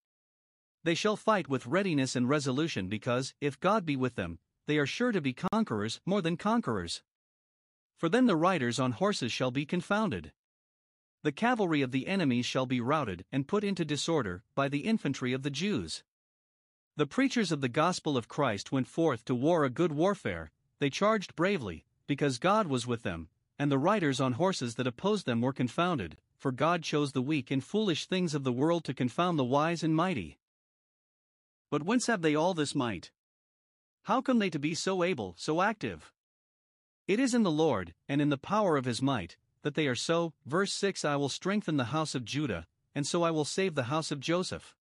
They 0.84 0.94
shall 0.94 1.16
fight 1.16 1.48
with 1.48 1.66
readiness 1.66 2.14
and 2.16 2.28
resolution 2.28 2.88
because, 2.88 3.34
if 3.40 3.60
God 3.60 3.86
be 3.86 3.96
with 3.96 4.14
them, 4.14 4.38
they 4.68 4.76
are 4.76 4.86
sure 4.86 5.12
to 5.12 5.20
be 5.22 5.32
conquerors 5.32 5.98
more 6.04 6.20
than 6.20 6.36
conquerors. 6.36 7.02
For 7.96 8.10
then 8.10 8.26
the 8.26 8.36
riders 8.36 8.78
on 8.78 8.92
horses 8.92 9.32
shall 9.32 9.50
be 9.50 9.64
confounded. 9.64 10.30
The 11.22 11.32
cavalry 11.32 11.80
of 11.80 11.90
the 11.90 12.06
enemies 12.06 12.44
shall 12.44 12.66
be 12.66 12.78
routed 12.78 13.24
and 13.32 13.48
put 13.48 13.64
into 13.64 13.82
disorder 13.82 14.44
by 14.54 14.68
the 14.68 14.80
infantry 14.80 15.32
of 15.32 15.42
the 15.42 15.50
Jews. 15.50 16.04
The 16.96 17.06
preachers 17.06 17.50
of 17.50 17.62
the 17.62 17.70
gospel 17.70 18.18
of 18.18 18.28
Christ 18.28 18.70
went 18.70 18.88
forth 18.88 19.24
to 19.24 19.34
war 19.34 19.64
a 19.64 19.70
good 19.70 19.92
warfare, 19.92 20.50
they 20.80 20.90
charged 20.90 21.34
bravely, 21.34 21.86
because 22.06 22.38
God 22.38 22.66
was 22.66 22.86
with 22.86 23.04
them, 23.04 23.30
and 23.58 23.72
the 23.72 23.78
riders 23.78 24.20
on 24.20 24.34
horses 24.34 24.74
that 24.74 24.86
opposed 24.86 25.24
them 25.24 25.40
were 25.40 25.54
confounded, 25.54 26.18
for 26.36 26.52
God 26.52 26.82
chose 26.82 27.12
the 27.12 27.22
weak 27.22 27.50
and 27.50 27.64
foolish 27.64 28.04
things 28.04 28.34
of 28.34 28.44
the 28.44 28.52
world 28.52 28.84
to 28.84 28.92
confound 28.92 29.38
the 29.38 29.44
wise 29.44 29.82
and 29.82 29.96
mighty. 29.96 30.38
But 31.70 31.84
whence 31.84 32.06
have 32.06 32.20
they 32.20 32.34
all 32.34 32.52
this 32.52 32.74
might? 32.74 33.12
How 34.08 34.22
come 34.22 34.38
they 34.38 34.48
to 34.48 34.58
be 34.58 34.74
so 34.74 35.02
able, 35.02 35.34
so 35.36 35.60
active? 35.60 36.14
It 37.06 37.20
is 37.20 37.34
in 37.34 37.42
the 37.42 37.50
Lord, 37.50 37.92
and 38.08 38.22
in 38.22 38.30
the 38.30 38.38
power 38.38 38.78
of 38.78 38.86
his 38.86 39.02
might, 39.02 39.36
that 39.60 39.74
they 39.74 39.86
are 39.86 39.94
so. 39.94 40.32
Verse 40.46 40.72
6 40.72 41.04
I 41.04 41.16
will 41.16 41.28
strengthen 41.28 41.76
the 41.76 41.92
house 41.92 42.14
of 42.14 42.24
Judah, 42.24 42.66
and 42.94 43.06
so 43.06 43.22
I 43.22 43.30
will 43.30 43.44
save 43.44 43.74
the 43.74 43.90
house 43.92 44.10
of 44.10 44.18
Joseph. 44.18 44.74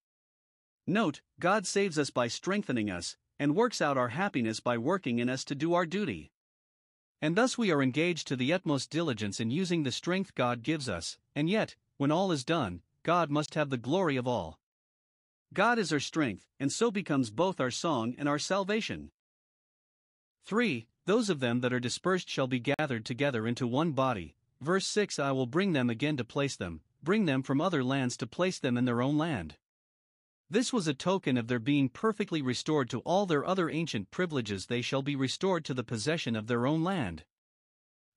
Note, 0.88 1.20
God 1.42 1.68
saves 1.68 2.00
us 2.00 2.10
by 2.10 2.30
strengthening 2.30 2.90
us, 2.90 3.18
and 3.38 3.54
works 3.54 3.82
out 3.82 3.98
our 3.98 4.08
happiness 4.08 4.62
by 4.62 4.78
working 4.78 5.20
in 5.20 5.28
us 5.28 5.44
to 5.44 5.56
do 5.56 5.74
our 5.74 5.86
duty. 5.86 6.32
And 7.22 7.36
thus 7.36 7.58
we 7.58 7.70
are 7.70 7.84
engaged 7.84 8.30
to 8.30 8.38
the 8.38 8.54
utmost 8.54 8.90
diligence 8.90 9.42
in 9.42 9.52
using 9.52 9.84
the 9.84 9.92
strength 9.92 10.36
God 10.36 10.64
gives 10.64 10.88
us, 10.88 11.18
and 11.36 11.50
yet, 11.50 11.76
when 11.98 12.12
all 12.12 12.32
is 12.32 12.46
done, 12.46 12.82
God 13.04 13.30
must 13.30 13.56
have 13.56 13.72
the 13.72 13.76
glory 13.76 14.16
of 14.16 14.26
all. 14.26 14.58
God 15.54 15.80
is 15.80 15.92
our 15.92 16.00
strength, 16.00 16.46
and 16.62 16.72
so 16.72 16.92
becomes 16.92 17.30
both 17.30 17.60
our 17.60 17.72
song 17.72 18.16
and 18.18 18.30
our 18.30 18.40
salvation. 18.40 19.12
3. 20.48 20.88
Those 21.06 21.30
of 21.30 21.42
them 21.42 21.60
that 21.60 21.74
are 21.74 21.80
dispersed 21.80 22.30
shall 22.30 22.48
be 22.48 22.62
gathered 22.62 23.04
together 23.04 23.46
into 23.46 23.68
one 23.68 23.92
body. 23.92 24.34
Verse 24.62 24.88
6 24.88 25.20
I 25.20 25.34
will 25.34 25.46
bring 25.46 25.74
them 25.74 25.90
again 25.90 26.16
to 26.16 26.24
place 26.24 26.56
them, 26.56 26.80
bring 27.04 27.26
them 27.26 27.44
from 27.44 27.60
other 27.60 27.84
lands 27.84 28.16
to 28.16 28.28
place 28.28 28.58
them 28.58 28.78
in 28.78 28.86
their 28.86 29.02
own 29.02 29.18
land. 29.18 29.58
This 30.50 30.72
was 30.72 30.88
a 30.88 30.94
token 30.94 31.36
of 31.36 31.50
their 31.50 31.60
being 31.60 31.90
perfectly 31.90 32.42
restored 32.42 32.90
to 32.92 33.02
all 33.02 33.26
their 33.26 33.46
other 33.46 33.70
ancient 33.70 34.10
privileges, 34.10 34.68
they 34.68 34.82
shall 34.82 35.02
be 35.02 35.18
restored 35.18 35.66
to 35.66 35.74
the 35.74 35.84
possession 35.84 36.34
of 36.34 36.48
their 36.48 36.66
own 36.66 36.82
land. 36.82 37.26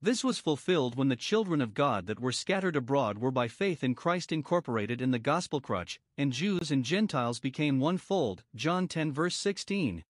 This 0.01 0.23
was 0.23 0.39
fulfilled 0.39 0.95
when 0.95 1.09
the 1.09 1.17
children 1.17 1.61
of 1.61 1.75
God 1.75 2.07
that 2.07 2.21
were 2.21 2.31
scattered 2.31 2.77
abroad 2.77 3.19
were 3.19 3.33
by 3.33 3.49
faith 3.49 3.83
in 3.83 3.97
Christ 3.97 4.31
incorporated 4.31 5.03
in 5.03 5.11
the 5.11 5.19
gospel 5.19 5.61
crutch, 5.61 6.01
and 6.17 6.33
Jews 6.33 6.71
and 6.71 6.85
Gentiles 6.85 7.41
became 7.41 7.81
one 7.81 7.99
fold. 7.99 8.45
John 8.55 8.87
10 8.87 9.13
verse 9.13 9.35
16. 9.35 10.05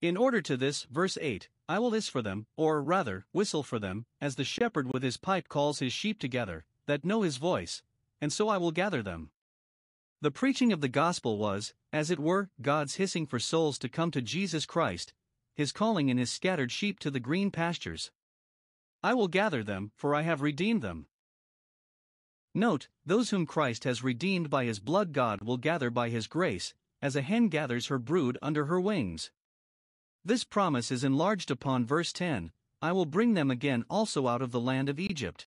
In 0.00 0.16
order 0.16 0.40
to 0.40 0.56
this, 0.56 0.84
verse 0.84 1.18
8, 1.20 1.50
I 1.68 1.78
will 1.78 1.90
hiss 1.90 2.08
for 2.08 2.22
them, 2.22 2.46
or 2.56 2.82
rather, 2.82 3.26
whistle 3.32 3.62
for 3.62 3.78
them, 3.78 4.06
as 4.18 4.36
the 4.36 4.44
shepherd 4.44 4.90
with 4.92 5.02
his 5.02 5.18
pipe 5.18 5.48
calls 5.48 5.80
his 5.80 5.92
sheep 5.92 6.18
together, 6.18 6.64
that 6.86 7.04
know 7.04 7.20
his 7.20 7.36
voice, 7.36 7.82
and 8.18 8.32
so 8.32 8.48
I 8.48 8.56
will 8.56 8.72
gather 8.72 9.02
them. 9.02 9.30
The 10.22 10.30
preaching 10.30 10.72
of 10.72 10.80
the 10.80 10.88
gospel 10.88 11.36
was, 11.36 11.74
as 11.92 12.10
it 12.10 12.18
were, 12.18 12.48
God's 12.62 12.94
hissing 12.94 13.26
for 13.26 13.38
souls 13.38 13.78
to 13.80 13.90
come 13.90 14.10
to 14.12 14.22
Jesus 14.22 14.64
Christ, 14.64 15.12
his 15.54 15.70
calling 15.70 16.08
in 16.08 16.16
his 16.16 16.32
scattered 16.32 16.72
sheep 16.72 16.98
to 17.00 17.10
the 17.10 17.20
green 17.20 17.50
pastures. 17.50 18.10
I 19.02 19.12
will 19.12 19.28
gather 19.28 19.62
them, 19.62 19.92
for 19.96 20.14
I 20.14 20.22
have 20.22 20.40
redeemed 20.40 20.80
them. 20.80 21.08
Note, 22.54 22.88
those 23.04 23.30
whom 23.30 23.44
Christ 23.44 23.84
has 23.84 24.02
redeemed 24.02 24.48
by 24.48 24.64
his 24.64 24.80
blood, 24.80 25.12
God 25.12 25.42
will 25.42 25.58
gather 25.58 25.90
by 25.90 26.08
his 26.08 26.26
grace, 26.26 26.72
as 27.02 27.16
a 27.16 27.22
hen 27.22 27.48
gathers 27.48 27.88
her 27.88 27.98
brood 27.98 28.38
under 28.40 28.64
her 28.64 28.80
wings. 28.80 29.30
This 30.24 30.44
promise 30.44 30.90
is 30.90 31.02
enlarged 31.02 31.50
upon 31.50 31.86
verse 31.86 32.12
10 32.12 32.52
I 32.82 32.92
will 32.92 33.06
bring 33.06 33.34
them 33.34 33.50
again 33.50 33.84
also 33.88 34.26
out 34.26 34.42
of 34.42 34.52
the 34.52 34.60
land 34.60 34.88
of 34.88 35.00
Egypt. 35.00 35.46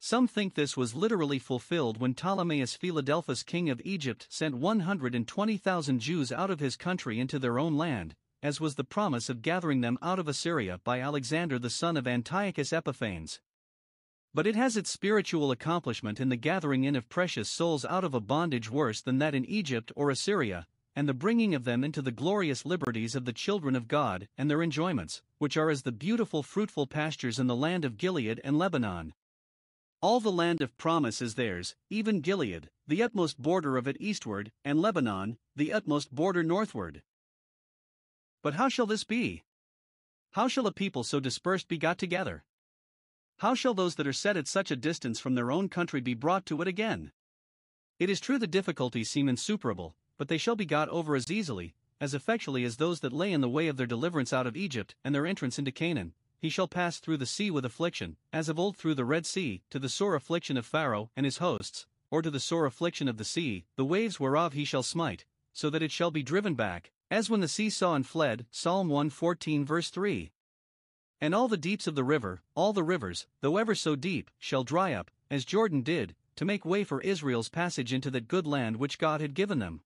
Some 0.00 0.28
think 0.28 0.54
this 0.54 0.76
was 0.76 0.94
literally 0.94 1.38
fulfilled 1.38 1.98
when 1.98 2.14
Ptolemaeus 2.14 2.76
Philadelphus, 2.76 3.42
king 3.42 3.68
of 3.70 3.82
Egypt, 3.84 4.26
sent 4.30 4.56
120,000 4.56 5.98
Jews 5.98 6.30
out 6.30 6.50
of 6.50 6.60
his 6.60 6.76
country 6.76 7.18
into 7.18 7.38
their 7.38 7.58
own 7.58 7.76
land, 7.76 8.14
as 8.42 8.60
was 8.60 8.76
the 8.76 8.84
promise 8.84 9.28
of 9.28 9.42
gathering 9.42 9.80
them 9.80 9.98
out 10.00 10.20
of 10.20 10.28
Assyria 10.28 10.80
by 10.84 11.00
Alexander 11.00 11.58
the 11.58 11.70
son 11.70 11.96
of 11.96 12.06
Antiochus 12.06 12.72
Epiphanes. 12.72 13.40
But 14.32 14.46
it 14.46 14.54
has 14.54 14.76
its 14.76 14.90
spiritual 14.90 15.50
accomplishment 15.50 16.20
in 16.20 16.28
the 16.28 16.36
gathering 16.36 16.84
in 16.84 16.94
of 16.94 17.08
precious 17.08 17.48
souls 17.48 17.84
out 17.84 18.04
of 18.04 18.14
a 18.14 18.20
bondage 18.20 18.70
worse 18.70 19.00
than 19.00 19.18
that 19.18 19.34
in 19.34 19.44
Egypt 19.44 19.90
or 19.96 20.10
Assyria, 20.10 20.66
and 20.98 21.08
the 21.08 21.14
bringing 21.14 21.54
of 21.54 21.62
them 21.62 21.84
into 21.84 22.02
the 22.02 22.10
glorious 22.10 22.66
liberties 22.66 23.14
of 23.14 23.24
the 23.24 23.32
children 23.32 23.76
of 23.76 23.86
God 23.86 24.26
and 24.36 24.50
their 24.50 24.60
enjoyments, 24.60 25.22
which 25.38 25.56
are 25.56 25.70
as 25.70 25.82
the 25.82 25.92
beautiful 25.92 26.42
fruitful 26.42 26.88
pastures 26.88 27.38
in 27.38 27.46
the 27.46 27.54
land 27.54 27.84
of 27.84 27.96
Gilead 27.96 28.40
and 28.42 28.58
Lebanon. 28.58 29.14
All 30.02 30.18
the 30.18 30.32
land 30.32 30.60
of 30.60 30.76
promise 30.76 31.22
is 31.22 31.36
theirs, 31.36 31.76
even 31.88 32.20
Gilead, 32.20 32.68
the 32.88 33.00
utmost 33.00 33.40
border 33.40 33.76
of 33.76 33.86
it 33.86 33.96
eastward, 34.00 34.50
and 34.64 34.82
Lebanon, 34.82 35.38
the 35.54 35.72
utmost 35.72 36.12
border 36.12 36.42
northward. 36.42 37.04
But 38.42 38.54
how 38.54 38.68
shall 38.68 38.86
this 38.86 39.04
be? 39.04 39.44
How 40.32 40.48
shall 40.48 40.66
a 40.66 40.72
people 40.72 41.04
so 41.04 41.20
dispersed 41.20 41.68
be 41.68 41.78
got 41.78 41.98
together? 41.98 42.42
How 43.36 43.54
shall 43.54 43.72
those 43.72 43.94
that 43.94 44.08
are 44.08 44.12
set 44.12 44.36
at 44.36 44.48
such 44.48 44.72
a 44.72 44.76
distance 44.76 45.20
from 45.20 45.36
their 45.36 45.52
own 45.52 45.68
country 45.68 46.00
be 46.00 46.14
brought 46.14 46.44
to 46.46 46.60
it 46.60 46.66
again? 46.66 47.12
It 48.00 48.10
is 48.10 48.18
true 48.18 48.40
the 48.40 48.48
difficulties 48.48 49.08
seem 49.08 49.28
insuperable, 49.28 49.94
but 50.18 50.28
they 50.28 50.36
shall 50.36 50.56
be 50.56 50.66
got 50.66 50.90
over 50.90 51.16
as 51.16 51.30
easily, 51.30 51.74
as 52.00 52.12
effectually 52.12 52.64
as 52.64 52.76
those 52.76 53.00
that 53.00 53.12
lay 53.12 53.32
in 53.32 53.40
the 53.40 53.48
way 53.48 53.68
of 53.68 53.78
their 53.78 53.86
deliverance 53.86 54.32
out 54.32 54.46
of 54.46 54.56
Egypt 54.56 54.94
and 55.02 55.14
their 55.14 55.26
entrance 55.26 55.58
into 55.58 55.72
Canaan 55.72 56.12
he 56.40 56.48
shall 56.48 56.68
pass 56.68 56.98
through 56.98 57.16
the 57.16 57.26
sea 57.26 57.50
with 57.50 57.64
affliction, 57.64 58.16
as 58.32 58.48
of 58.48 58.58
old 58.58 58.76
through 58.76 58.94
the 58.94 59.04
Red 59.04 59.26
Sea, 59.26 59.62
to 59.70 59.78
the 59.78 59.88
sore 59.88 60.14
affliction 60.14 60.56
of 60.56 60.64
Pharaoh 60.64 61.10
and 61.16 61.26
his 61.26 61.38
hosts, 61.38 61.86
or 62.10 62.22
to 62.22 62.30
the 62.30 62.40
sore 62.40 62.64
affliction 62.64 63.08
of 63.08 63.16
the 63.16 63.24
sea, 63.24 63.64
the 63.76 63.84
waves 63.84 64.20
whereof 64.20 64.52
he 64.52 64.64
shall 64.64 64.84
smite, 64.84 65.24
so 65.52 65.68
that 65.68 65.82
it 65.82 65.90
shall 65.90 66.12
be 66.12 66.22
driven 66.22 66.54
back, 66.54 66.92
as 67.10 67.28
when 67.28 67.40
the 67.40 67.48
sea 67.48 67.68
saw 67.68 67.94
and 67.94 68.06
fled. 68.06 68.46
Psalm 68.52 68.88
114 68.88 69.64
verse 69.64 69.90
3. 69.90 70.30
And 71.20 71.34
all 71.34 71.48
the 71.48 71.56
deeps 71.56 71.88
of 71.88 71.96
the 71.96 72.04
river, 72.04 72.42
all 72.54 72.72
the 72.72 72.84
rivers, 72.84 73.26
though 73.40 73.56
ever 73.56 73.74
so 73.74 73.96
deep, 73.96 74.30
shall 74.38 74.62
dry 74.62 74.92
up, 74.92 75.10
as 75.30 75.44
Jordan 75.44 75.82
did, 75.82 76.14
to 76.36 76.44
make 76.44 76.64
way 76.64 76.84
for 76.84 77.00
Israel's 77.00 77.48
passage 77.48 77.92
into 77.92 78.12
that 78.12 78.28
good 78.28 78.46
land 78.46 78.76
which 78.76 78.98
God 78.98 79.20
had 79.20 79.34
given 79.34 79.58
them. 79.58 79.80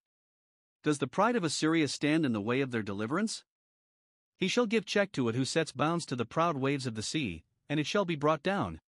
Does 0.82 0.98
the 0.98 1.06
pride 1.06 1.36
of 1.36 1.44
Assyria 1.44 1.86
stand 1.86 2.26
in 2.26 2.32
the 2.32 2.40
way 2.40 2.60
of 2.60 2.72
their 2.72 2.82
deliverance? 2.82 3.44
He 4.36 4.48
shall 4.48 4.66
give 4.66 4.84
check 4.84 5.12
to 5.12 5.28
it 5.28 5.36
who 5.36 5.44
sets 5.44 5.70
bounds 5.70 6.04
to 6.06 6.16
the 6.16 6.24
proud 6.24 6.56
waves 6.56 6.86
of 6.86 6.96
the 6.96 7.02
sea, 7.02 7.44
and 7.68 7.78
it 7.78 7.86
shall 7.86 8.04
be 8.04 8.16
brought 8.16 8.42
down. 8.42 8.80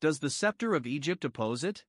Does 0.00 0.20
the 0.20 0.30
scepter 0.30 0.74
of 0.74 0.86
Egypt 0.86 1.24
oppose 1.24 1.64
it? 1.64 1.84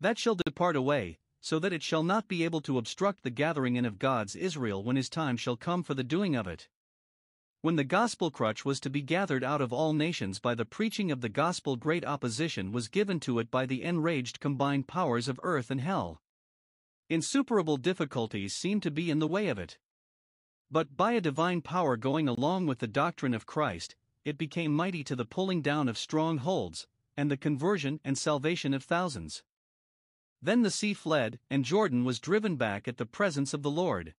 That 0.00 0.18
shall 0.18 0.34
depart 0.34 0.76
away, 0.76 1.18
so 1.42 1.58
that 1.58 1.74
it 1.74 1.82
shall 1.82 2.02
not 2.02 2.26
be 2.26 2.42
able 2.42 2.62
to 2.62 2.78
obstruct 2.78 3.22
the 3.22 3.30
gathering 3.30 3.76
in 3.76 3.84
of 3.84 3.98
God's 3.98 4.34
Israel 4.34 4.82
when 4.82 4.96
his 4.96 5.10
time 5.10 5.36
shall 5.36 5.56
come 5.56 5.82
for 5.82 5.92
the 5.92 6.02
doing 6.02 6.34
of 6.34 6.46
it. 6.46 6.68
When 7.60 7.76
the 7.76 7.84
gospel 7.84 8.30
crutch 8.30 8.64
was 8.64 8.80
to 8.80 8.90
be 8.90 9.02
gathered 9.02 9.44
out 9.44 9.60
of 9.60 9.74
all 9.74 9.92
nations 9.92 10.38
by 10.38 10.54
the 10.54 10.64
preaching 10.64 11.10
of 11.10 11.20
the 11.20 11.28
gospel, 11.28 11.76
great 11.76 12.04
opposition 12.04 12.72
was 12.72 12.88
given 12.88 13.20
to 13.20 13.38
it 13.38 13.50
by 13.50 13.66
the 13.66 13.82
enraged 13.82 14.40
combined 14.40 14.86
powers 14.86 15.28
of 15.28 15.38
earth 15.42 15.70
and 15.70 15.82
hell. 15.82 16.22
Insuperable 17.14 17.76
difficulties 17.76 18.56
seemed 18.56 18.82
to 18.82 18.90
be 18.90 19.08
in 19.08 19.20
the 19.20 19.28
way 19.28 19.46
of 19.46 19.56
it. 19.56 19.78
But 20.68 20.96
by 20.96 21.12
a 21.12 21.20
divine 21.20 21.62
power 21.62 21.96
going 21.96 22.26
along 22.26 22.66
with 22.66 22.80
the 22.80 22.88
doctrine 22.88 23.34
of 23.34 23.46
Christ, 23.46 23.94
it 24.24 24.36
became 24.36 24.74
mighty 24.74 25.04
to 25.04 25.14
the 25.14 25.24
pulling 25.24 25.62
down 25.62 25.88
of 25.88 25.96
strongholds, 25.96 26.88
and 27.16 27.30
the 27.30 27.36
conversion 27.36 28.00
and 28.02 28.18
salvation 28.18 28.74
of 28.74 28.82
thousands. 28.82 29.44
Then 30.42 30.62
the 30.62 30.72
sea 30.72 30.92
fled, 30.92 31.38
and 31.48 31.64
Jordan 31.64 32.02
was 32.02 32.18
driven 32.18 32.56
back 32.56 32.88
at 32.88 32.96
the 32.96 33.06
presence 33.06 33.54
of 33.54 33.62
the 33.62 33.70
Lord. 33.70 34.16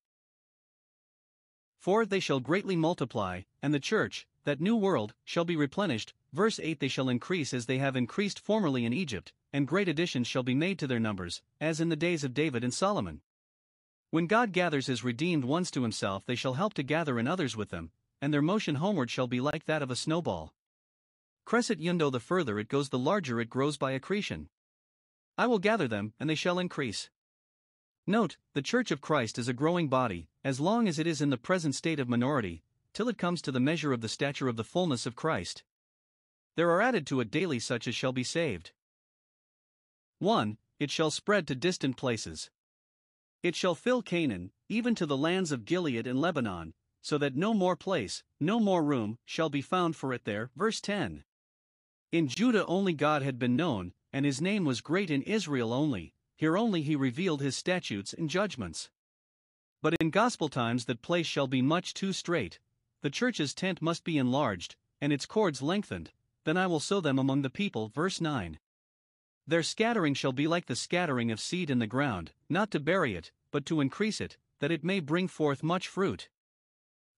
For 1.77 2.05
they 2.05 2.21
shall 2.21 2.39
greatly 2.39 2.77
multiply, 2.77 3.41
and 3.61 3.73
the 3.73 3.79
church, 3.81 4.25
that 4.45 4.61
new 4.61 4.77
world, 4.77 5.13
shall 5.25 5.43
be 5.43 5.57
replenished. 5.57 6.13
Verse 6.31 6.61
8 6.63 6.79
They 6.79 6.87
shall 6.87 7.09
increase 7.09 7.53
as 7.53 7.65
they 7.65 7.79
have 7.79 7.97
increased 7.97 8.39
formerly 8.39 8.85
in 8.85 8.93
Egypt, 8.93 9.33
and 9.55 9.69
great 9.69 9.87
additions 9.87 10.27
shall 10.27 10.43
be 10.43 10.53
made 10.53 10.77
to 10.77 10.85
their 10.85 10.99
numbers, 10.99 11.41
as 11.61 11.79
in 11.79 11.87
the 11.87 11.95
days 11.95 12.25
of 12.25 12.33
David 12.33 12.61
and 12.61 12.73
Solomon. 12.73 13.21
When 14.09 14.27
God 14.27 14.51
gathers 14.51 14.87
his 14.87 15.01
redeemed 15.01 15.45
ones 15.45 15.71
to 15.71 15.83
himself, 15.83 16.25
they 16.25 16.35
shall 16.35 16.55
help 16.55 16.73
to 16.73 16.83
gather 16.83 17.17
in 17.17 17.25
others 17.25 17.55
with 17.55 17.69
them, 17.69 17.91
and 18.21 18.33
their 18.33 18.41
motion 18.41 18.75
homeward 18.75 19.09
shall 19.09 19.27
be 19.27 19.39
like 19.39 19.63
that 19.63 19.81
of 19.81 19.89
a 19.89 19.95
snowball. 19.95 20.53
crescit 21.45 21.79
eundo 21.79 22.09
the 22.09 22.19
further 22.19 22.59
it 22.59 22.67
goes 22.67 22.89
the 22.89 22.99
larger 22.99 23.39
it 23.39 23.49
grows 23.49 23.77
by 23.77 23.93
accretion. 23.93 24.49
I 25.37 25.47
will 25.47 25.59
gather 25.59 25.87
them, 25.87 26.11
and 26.19 26.29
they 26.29 26.35
shall 26.35 26.59
increase. 26.59 27.09
Note, 28.05 28.35
the 28.51 28.61
Church 28.61 28.91
of 28.91 28.99
Christ 28.99 29.39
is 29.39 29.47
a 29.47 29.53
growing 29.53 29.87
body, 29.87 30.27
as 30.43 30.59
long 30.59 30.85
as 30.85 30.99
it 30.99 31.07
is 31.07 31.21
in 31.21 31.29
the 31.29 31.37
present 31.37 31.75
state 31.75 32.01
of 32.01 32.09
minority, 32.09 32.61
till 32.91 33.07
it 33.07 33.17
comes 33.17 33.41
to 33.43 33.53
the 33.53 33.61
measure 33.61 33.93
of 33.93 34.01
the 34.01 34.09
stature 34.09 34.49
of 34.49 34.57
the 34.57 34.65
fullness 34.65 35.05
of 35.05 35.15
Christ. 35.15 35.63
There 36.57 36.71
are 36.71 36.81
added 36.81 37.07
to 37.07 37.21
it 37.21 37.31
daily 37.31 37.59
such 37.59 37.87
as 37.87 37.95
shall 37.95 38.11
be 38.11 38.25
saved. 38.25 38.73
1. 40.19 40.57
It 40.79 40.91
shall 40.91 41.11
spread 41.11 41.47
to 41.47 41.55
distant 41.55 41.97
places. 41.97 42.49
It 43.43 43.55
shall 43.55 43.75
fill 43.75 44.01
Canaan, 44.01 44.51
even 44.69 44.95
to 44.95 45.05
the 45.05 45.17
lands 45.17 45.51
of 45.51 45.65
Gilead 45.65 46.07
and 46.07 46.19
Lebanon, 46.19 46.73
so 47.01 47.17
that 47.17 47.35
no 47.35 47.53
more 47.53 47.75
place, 47.75 48.23
no 48.39 48.59
more 48.59 48.83
room, 48.83 49.17
shall 49.25 49.49
be 49.49 49.61
found 49.61 49.95
for 49.95 50.13
it 50.13 50.25
there. 50.25 50.49
Verse 50.55 50.81
10. 50.81 51.23
In 52.11 52.27
Judah 52.27 52.65
only 52.65 52.93
God 52.93 53.21
had 53.21 53.37
been 53.37 53.55
known, 53.55 53.93
and 54.11 54.25
his 54.25 54.41
name 54.41 54.65
was 54.65 54.81
great 54.81 55.11
in 55.11 55.21
Israel 55.23 55.73
only, 55.73 56.13
here 56.35 56.57
only 56.57 56.81
he 56.81 56.95
revealed 56.95 57.41
his 57.41 57.55
statutes 57.55 58.13
and 58.13 58.29
judgments. 58.29 58.89
But 59.81 59.95
in 59.99 60.09
gospel 60.09 60.49
times 60.49 60.85
that 60.85 61.01
place 61.01 61.27
shall 61.27 61.47
be 61.47 61.61
much 61.61 61.93
too 61.93 62.13
strait, 62.13 62.59
the 63.01 63.09
church's 63.09 63.53
tent 63.53 63.81
must 63.81 64.03
be 64.03 64.17
enlarged, 64.17 64.75
and 64.99 65.13
its 65.13 65.25
cords 65.25 65.61
lengthened, 65.61 66.11
then 66.45 66.57
I 66.57 66.65
will 66.65 66.79
sow 66.79 67.01
them 67.01 67.19
among 67.19 67.43
the 67.43 67.49
people. 67.49 67.89
Verse 67.89 68.19
9. 68.19 68.57
Their 69.47 69.63
scattering 69.63 70.15
shall 70.15 70.31
be 70.31 70.47
like 70.47 70.65
the 70.65 70.75
scattering 70.75 71.31
of 71.31 71.39
seed 71.39 71.69
in 71.69 71.77
the 71.77 71.85
ground, 71.85 72.31
not 72.49 72.71
to 72.71 72.79
bury 72.79 73.13
it, 73.13 73.31
but 73.51 73.65
to 73.67 73.79
increase 73.79 74.19
it, 74.19 74.37
that 74.59 74.71
it 74.71 74.83
may 74.83 74.99
bring 74.99 75.27
forth 75.27 75.61
much 75.61 75.87
fruit. 75.87 76.29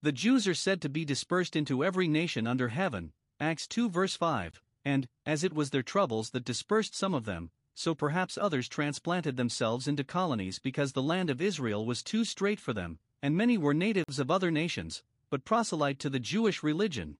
The 0.02 0.12
Jews 0.12 0.46
are 0.46 0.54
said 0.54 0.82
to 0.82 0.90
be 0.90 1.06
dispersed 1.06 1.56
into 1.56 1.86
every 1.86 2.08
nation 2.08 2.46
under 2.46 2.68
heaven, 2.68 3.14
Acts 3.40 3.66
2 3.68 3.90
verse 3.90 4.16
5, 4.18 4.62
and, 4.84 5.08
as 5.26 5.44
it 5.44 5.54
was 5.54 5.70
their 5.70 5.84
troubles 5.84 6.32
that 6.32 6.44
dispersed 6.44 6.94
some 6.94 7.14
of 7.14 7.24
them, 7.24 7.50
so 7.74 7.96
perhaps 7.96 8.38
others 8.38 8.68
transplanted 8.68 9.38
themselves 9.38 9.88
into 9.88 10.04
colonies 10.04 10.60
because 10.60 10.92
the 10.92 11.02
land 11.02 11.30
of 11.30 11.42
Israel 11.42 11.86
was 11.86 12.04
too 12.04 12.26
strait 12.26 12.60
for 12.60 12.74
them, 12.74 13.00
and 13.22 13.38
many 13.38 13.58
were 13.58 13.74
natives 13.74 14.20
of 14.20 14.30
other 14.30 14.52
nations, 14.52 15.02
but 15.30 15.46
proselyte 15.46 16.00
to 16.00 16.10
the 16.10 16.20
Jewish 16.20 16.62
religion. 16.62 17.18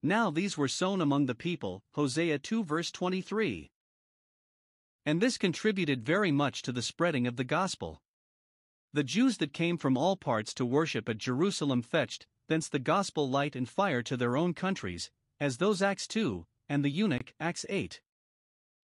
Now 0.00 0.30
these 0.30 0.56
were 0.56 0.68
sown 0.68 1.00
among 1.00 1.26
the 1.26 1.34
people, 1.34 1.82
Hosea 1.92 2.38
2 2.38 2.62
verse 2.62 2.92
23. 2.92 3.71
And 5.04 5.20
this 5.20 5.36
contributed 5.36 6.04
very 6.04 6.30
much 6.30 6.62
to 6.62 6.72
the 6.72 6.82
spreading 6.82 7.26
of 7.26 7.36
the 7.36 7.44
gospel. 7.44 8.02
The 8.92 9.02
Jews 9.02 9.38
that 9.38 9.52
came 9.52 9.78
from 9.78 9.96
all 9.96 10.16
parts 10.16 10.54
to 10.54 10.66
worship 10.66 11.08
at 11.08 11.18
Jerusalem 11.18 11.82
fetched 11.82 12.26
thence 12.48 12.68
the 12.68 12.78
gospel 12.78 13.28
light 13.28 13.56
and 13.56 13.68
fire 13.68 14.02
to 14.02 14.16
their 14.16 14.36
own 14.36 14.54
countries, 14.54 15.10
as 15.40 15.56
those 15.56 15.82
Acts 15.82 16.06
2, 16.06 16.46
and 16.68 16.84
the 16.84 16.90
eunuch 16.90 17.34
Acts 17.40 17.64
8. 17.68 18.00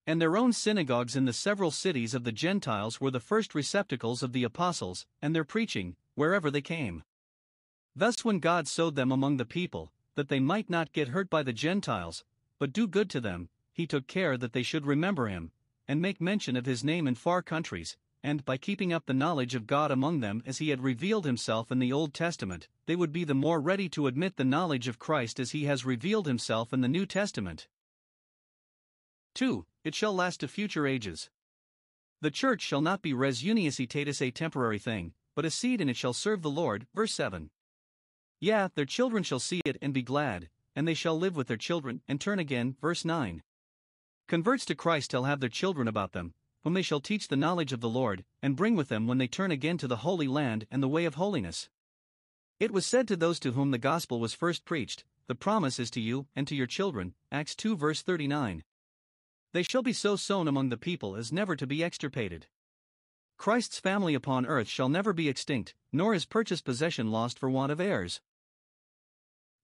And 0.07 0.23
their 0.23 0.37
own 0.37 0.53
synagogues 0.53 1.17
in 1.17 1.25
the 1.25 1.33
several 1.33 1.71
cities 1.71 2.15
of 2.15 2.25
the 2.25 2.33
Gentiles 2.33 3.01
were 3.01 3.11
the 3.11 3.21
first 3.21 3.55
receptacles 3.55 4.23
of 4.23 4.33
the 4.33 4.45
apostles, 4.45 5.05
and 5.21 5.35
their 5.35 5.45
preaching, 5.45 5.97
wherever 6.15 6.51
they 6.51 6.61
came. 6.63 7.03
Thus, 7.95 8.25
when 8.25 8.39
God 8.39 8.69
sowed 8.69 8.95
them 8.95 9.11
among 9.11 9.37
the 9.37 9.45
people, 9.45 9.93
that 10.15 10.29
they 10.29 10.41
might 10.41 10.71
not 10.71 10.93
get 10.93 11.09
hurt 11.09 11.29
by 11.29 11.43
the 11.43 11.53
Gentiles, 11.53 12.25
but 12.59 12.73
do 12.73 12.87
good 12.87 13.11
to 13.11 13.21
them, 13.21 13.49
he 13.73 13.87
took 13.87 14.07
care 14.07 14.39
that 14.39 14.53
they 14.53 14.63
should 14.63 14.87
remember 14.87 15.27
him, 15.27 15.51
and 15.88 16.00
make 16.00 16.21
mention 16.21 16.57
of 16.57 16.66
his 16.66 16.85
name 16.85 17.07
in 17.07 17.14
far 17.14 17.43
countries, 17.43 17.97
and 18.23 18.45
by 18.45 18.57
keeping 18.57 18.93
up 18.93 19.07
the 19.07 19.14
knowledge 19.14 19.55
of 19.55 19.66
God 19.66 19.90
among 19.90 20.21
them 20.21 20.43
as 20.45 20.59
he 20.59 20.71
had 20.71 20.83
revealed 20.83 21.25
himself 21.25 21.71
in 21.71 21.78
the 21.78 21.93
Old 21.93 22.12
Testament, 22.12 22.69
they 22.87 22.97
would 22.97 23.12
be 23.12 23.25
the 23.25 23.35
more 23.35 23.61
ready 23.61 23.88
to 23.90 24.07
admit 24.07 24.37
the 24.37 24.45
knowledge 24.45 24.88
of 24.88 24.99
Christ 24.99 25.38
as 25.38 25.52
he 25.52 25.64
has 25.66 25.85
revealed 25.85 26.26
himself 26.26 26.73
in 26.73 26.81
the 26.81 26.88
New 26.88 27.07
Testament. 27.07 27.69
2. 29.35 29.66
It 29.85 29.95
shall 29.95 30.15
last 30.15 30.41
to 30.41 30.49
future 30.49 30.87
ages. 30.87 31.30
The 32.21 32.30
church 32.30 32.63
shall 32.63 32.80
not 32.80 33.02
be 33.02 33.13
res 33.13 33.43
uniacitatis 33.43 34.21
a 34.21 34.30
temporary 34.30 34.78
thing, 34.78 35.13
but 35.34 35.45
a 35.45 35.50
seed 35.50 35.80
and 35.80 35.91
it 35.91 35.97
shall 35.97 36.15
serve 36.15 36.43
the 36.43 36.50
Lord. 36.50 36.87
Verse 36.95 37.13
7. 37.13 37.50
Yeah, 38.41 38.69
their 38.75 38.87
children 38.87 39.23
shall 39.23 39.39
see 39.39 39.61
it 39.65 39.76
and 39.80 39.93
be 39.95 40.02
glad, 40.02 40.49
and 40.75 40.89
they 40.89 40.95
shall 40.95 41.19
live 41.19 41.37
with 41.37 41.47
their 41.47 41.56
children 41.56 42.00
and 42.08 42.21
turn 42.21 42.39
again. 42.39 42.76
Verse 42.80 43.04
9. 43.04 43.43
Converts 44.28 44.65
to 44.65 44.75
Christ 44.75 45.12
shall 45.12 45.25
have 45.25 45.39
their 45.39 45.49
children 45.49 45.86
about 45.86 46.12
them, 46.12 46.34
whom 46.65 46.75
they 46.75 46.82
shall 46.82 47.00
teach 47.00 47.28
the 47.28 47.36
knowledge 47.36 47.73
of 47.73 47.80
the 47.80 47.89
Lord, 47.89 48.25
and 48.43 48.56
bring 48.56 48.75
with 48.75 48.89
them 48.89 49.06
when 49.06 49.19
they 49.19 49.28
turn 49.28 49.52
again 49.52 49.78
to 49.78 49.86
the 49.86 49.99
Holy 49.99 50.26
Land 50.26 50.67
and 50.69 50.82
the 50.82 50.89
way 50.89 51.04
of 51.04 51.15
holiness. 51.15 51.69
It 52.58 52.73
was 52.73 52.84
said 52.84 53.06
to 53.08 53.17
those 53.17 53.39
to 53.41 53.52
whom 53.52 53.71
the 53.71 53.78
gospel 53.78 54.19
was 54.19 54.34
first 54.34 54.65
preached, 54.65 55.04
The 55.28 55.36
promise 55.36 55.78
is 55.78 55.93
to 55.93 56.00
you 56.00 56.26
and 56.34 56.49
to 56.49 56.56
your 56.56 56.67
children. 56.67 57.15
Acts 57.30 57.54
2 57.54 57.76
verse 57.76 58.02
39. 58.02 58.65
They 59.52 59.62
shall 59.62 59.82
be 59.82 59.93
so 59.93 60.17
sown 60.17 60.49
among 60.49 60.71
the 60.71 60.76
people 60.76 61.15
as 61.15 61.32
never 61.32 61.54
to 61.54 61.67
be 61.67 61.84
extirpated. 61.84 62.49
Christ's 63.39 63.78
family 63.78 64.15
upon 64.15 64.45
earth 64.47 64.69
shall 64.69 64.89
never 64.89 65.12
be 65.12 65.28
extinct, 65.28 65.75
nor 65.93 66.15
his 66.15 66.26
purchased 66.26 66.65
possession 66.65 67.12
lost 67.12 67.39
for 67.39 67.49
want 67.49 67.71
of 67.71 67.80
heirs. 67.80 68.21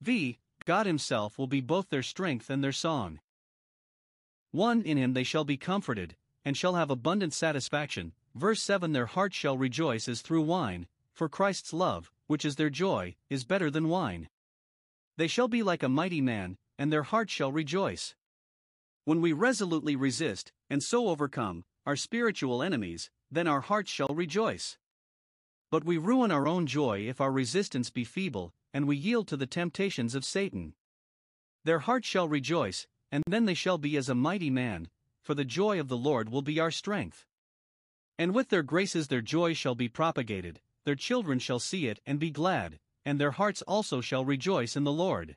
V. 0.01 0.39
God 0.65 0.87
Himself 0.87 1.37
will 1.37 1.49
be 1.49 1.61
both 1.61 1.89
their 1.89 2.03
strength 2.03 2.49
and 2.49 2.63
their 2.63 2.71
song. 2.71 3.19
1. 4.53 4.83
In 4.83 4.97
Him 4.97 5.15
they 5.15 5.25
shall 5.25 5.45
be 5.45 5.57
comforted, 5.57 6.17
and 6.45 6.57
shall 6.57 6.75
have 6.75 6.91
abundant 6.91 7.35
satisfaction. 7.35 8.13
Verse 8.35 8.63
7 8.63 8.93
Their 8.93 9.07
heart 9.07 9.35
shall 9.35 9.59
rejoice 9.59 10.09
as 10.09 10.23
through 10.23 10.43
wine, 10.43 10.87
for 11.13 11.29
Christ's 11.29 11.73
love, 11.73 12.13
which 12.27 12.45
is 12.45 12.57
their 12.57 12.71
joy, 12.71 13.17
is 13.29 13.45
better 13.45 13.71
than 13.71 13.89
wine. 13.89 14.29
They 15.17 15.27
shall 15.27 15.49
be 15.49 15.63
like 15.63 15.83
a 15.83 15.89
mighty 15.89 16.21
man, 16.21 16.57
and 16.79 16.93
their 16.93 17.03
heart 17.03 17.29
shall 17.29 17.53
rejoice. 17.53 18.15
When 19.05 19.21
we 19.21 19.33
resolutely 19.33 19.97
resist, 19.97 20.53
and 20.71 20.83
so 20.83 21.09
overcome, 21.09 21.65
our 21.85 21.97
spiritual 21.97 22.63
enemies, 22.63 23.11
then 23.31 23.47
our 23.47 23.61
hearts 23.61 23.91
shall 23.91 24.15
rejoice. 24.15 24.79
But 25.71 25.85
we 25.85 25.97
ruin 25.99 26.31
our 26.31 26.47
own 26.47 26.67
joy 26.67 27.09
if 27.09 27.21
our 27.21 27.33
resistance 27.33 27.91
be 27.91 28.05
feeble, 28.05 28.53
and 28.73 28.87
we 28.87 28.97
yield 28.97 29.29
to 29.29 29.37
the 29.37 29.47
temptations 29.47 30.15
of 30.15 30.25
Satan. 30.25 30.75
Their 31.65 31.81
hearts 31.81 32.07
shall 32.07 32.29
rejoice, 32.29 32.87
and 33.13 33.23
then 33.27 33.45
they 33.45 33.55
shall 33.55 33.79
be 33.79 33.97
as 33.97 34.09
a 34.09 34.15
mighty 34.15 34.51
man, 34.51 34.89
for 35.23 35.35
the 35.35 35.45
joy 35.45 35.79
of 35.79 35.89
the 35.89 35.97
Lord 35.97 36.31
will 36.31 36.43
be 36.43 36.59
our 36.59 36.71
strength. 36.71 37.27
And 38.19 38.35
with 38.35 38.49
their 38.49 38.63
graces 38.63 39.09
their 39.09 39.21
joy 39.21 39.53
shall 39.53 39.75
be 39.75 39.89
propagated, 39.89 40.61
their 40.85 40.97
children 40.97 41.39
shall 41.39 41.61
see 41.61 41.87
it 41.87 42.01
and 42.07 42.19
be 42.19 42.31
glad, 42.31 42.81
and 43.05 43.21
their 43.21 43.31
hearts 43.33 43.63
also 43.63 44.01
shall 44.01 44.25
rejoice 44.25 44.75
in 44.75 44.85
the 44.85 44.93
Lord. 44.93 45.37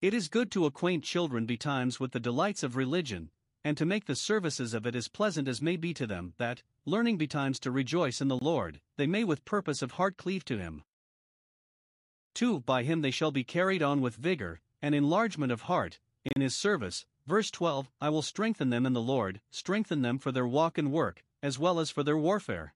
It 0.00 0.14
is 0.14 0.28
good 0.28 0.50
to 0.52 0.66
acquaint 0.66 1.04
children 1.04 1.44
betimes 1.44 1.98
with 1.98 2.12
the 2.12 2.20
delights 2.20 2.62
of 2.62 2.76
religion, 2.76 3.30
and 3.64 3.76
to 3.76 3.84
make 3.84 4.04
the 4.04 4.14
services 4.14 4.74
of 4.74 4.86
it 4.86 4.94
as 4.94 5.08
pleasant 5.08 5.48
as 5.48 5.60
may 5.60 5.76
be 5.76 5.92
to 5.94 6.06
them, 6.06 6.34
that, 6.38 6.62
learning 6.84 7.16
betimes 7.16 7.58
to 7.60 7.70
rejoice 7.70 8.20
in 8.20 8.28
the 8.28 8.38
Lord, 8.38 8.80
they 8.96 9.06
may 9.06 9.24
with 9.24 9.44
purpose 9.44 9.82
of 9.82 9.92
heart 9.92 10.16
cleave 10.16 10.44
to 10.44 10.58
him. 10.58 10.84
2. 12.34 12.60
By 12.60 12.84
him 12.84 13.00
they 13.00 13.10
shall 13.10 13.32
be 13.32 13.42
carried 13.42 13.82
on 13.82 14.00
with 14.00 14.14
vigor, 14.14 14.60
and 14.80 14.94
enlargement 14.94 15.50
of 15.50 15.62
heart, 15.62 15.98
in 16.34 16.42
his 16.42 16.54
service, 16.54 17.06
Verse 17.26 17.50
12 17.50 17.90
I 18.00 18.08
will 18.08 18.22
strengthen 18.22 18.70
them 18.70 18.86
in 18.86 18.92
the 18.92 19.02
Lord, 19.02 19.40
strengthen 19.50 20.02
them 20.02 20.18
for 20.18 20.30
their 20.30 20.46
walk 20.46 20.78
and 20.78 20.92
work, 20.92 21.24
as 21.42 21.58
well 21.58 21.80
as 21.80 21.90
for 21.90 22.04
their 22.04 22.16
warfare. 22.16 22.72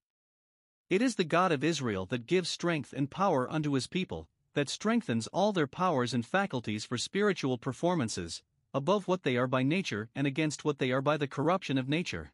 It 0.89 1.01
is 1.01 1.15
the 1.15 1.25
God 1.25 1.53
of 1.53 1.63
Israel 1.63 2.05
that 2.07 2.27
gives 2.27 2.49
strength 2.49 2.93
and 2.93 3.09
power 3.09 3.49
unto 3.49 3.75
his 3.75 3.87
people, 3.87 4.29
that 4.55 4.69
strengthens 4.69 5.29
all 5.29 5.53
their 5.53 5.69
powers 5.69 6.13
and 6.13 6.27
faculties 6.27 6.85
for 6.85 6.99
spiritual 6.99 7.59
performances, 7.59 8.43
above 8.75 9.07
what 9.07 9.23
they 9.23 9.37
are 9.37 9.47
by 9.47 9.63
nature 9.63 10.11
and 10.17 10.27
against 10.27 10.65
what 10.65 10.81
they 10.81 10.91
are 10.91 11.03
by 11.03 11.17
the 11.17 11.29
corruption 11.29 11.79
of 11.79 11.89
nature. 11.89 12.33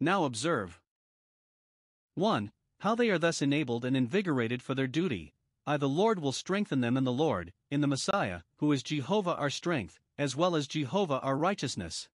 Now 0.00 0.24
observe 0.24 0.80
1. 2.14 2.50
How 2.80 2.96
they 2.96 3.10
are 3.10 3.18
thus 3.18 3.40
enabled 3.40 3.84
and 3.84 3.96
invigorated 3.96 4.60
for 4.60 4.74
their 4.74 4.88
duty. 4.88 5.34
I, 5.64 5.76
the 5.76 5.88
Lord, 5.88 6.18
will 6.18 6.32
strengthen 6.32 6.80
them 6.80 6.96
in 6.96 7.04
the 7.04 7.12
Lord, 7.12 7.52
in 7.70 7.80
the 7.80 7.86
Messiah, 7.86 8.40
who 8.56 8.72
is 8.72 8.82
Jehovah 8.82 9.36
our 9.36 9.50
strength, 9.50 10.00
as 10.22 10.36
well 10.36 10.54
as 10.54 10.68
Jehovah 10.68 11.18
our 11.18 11.36
righteousness. 11.36 12.08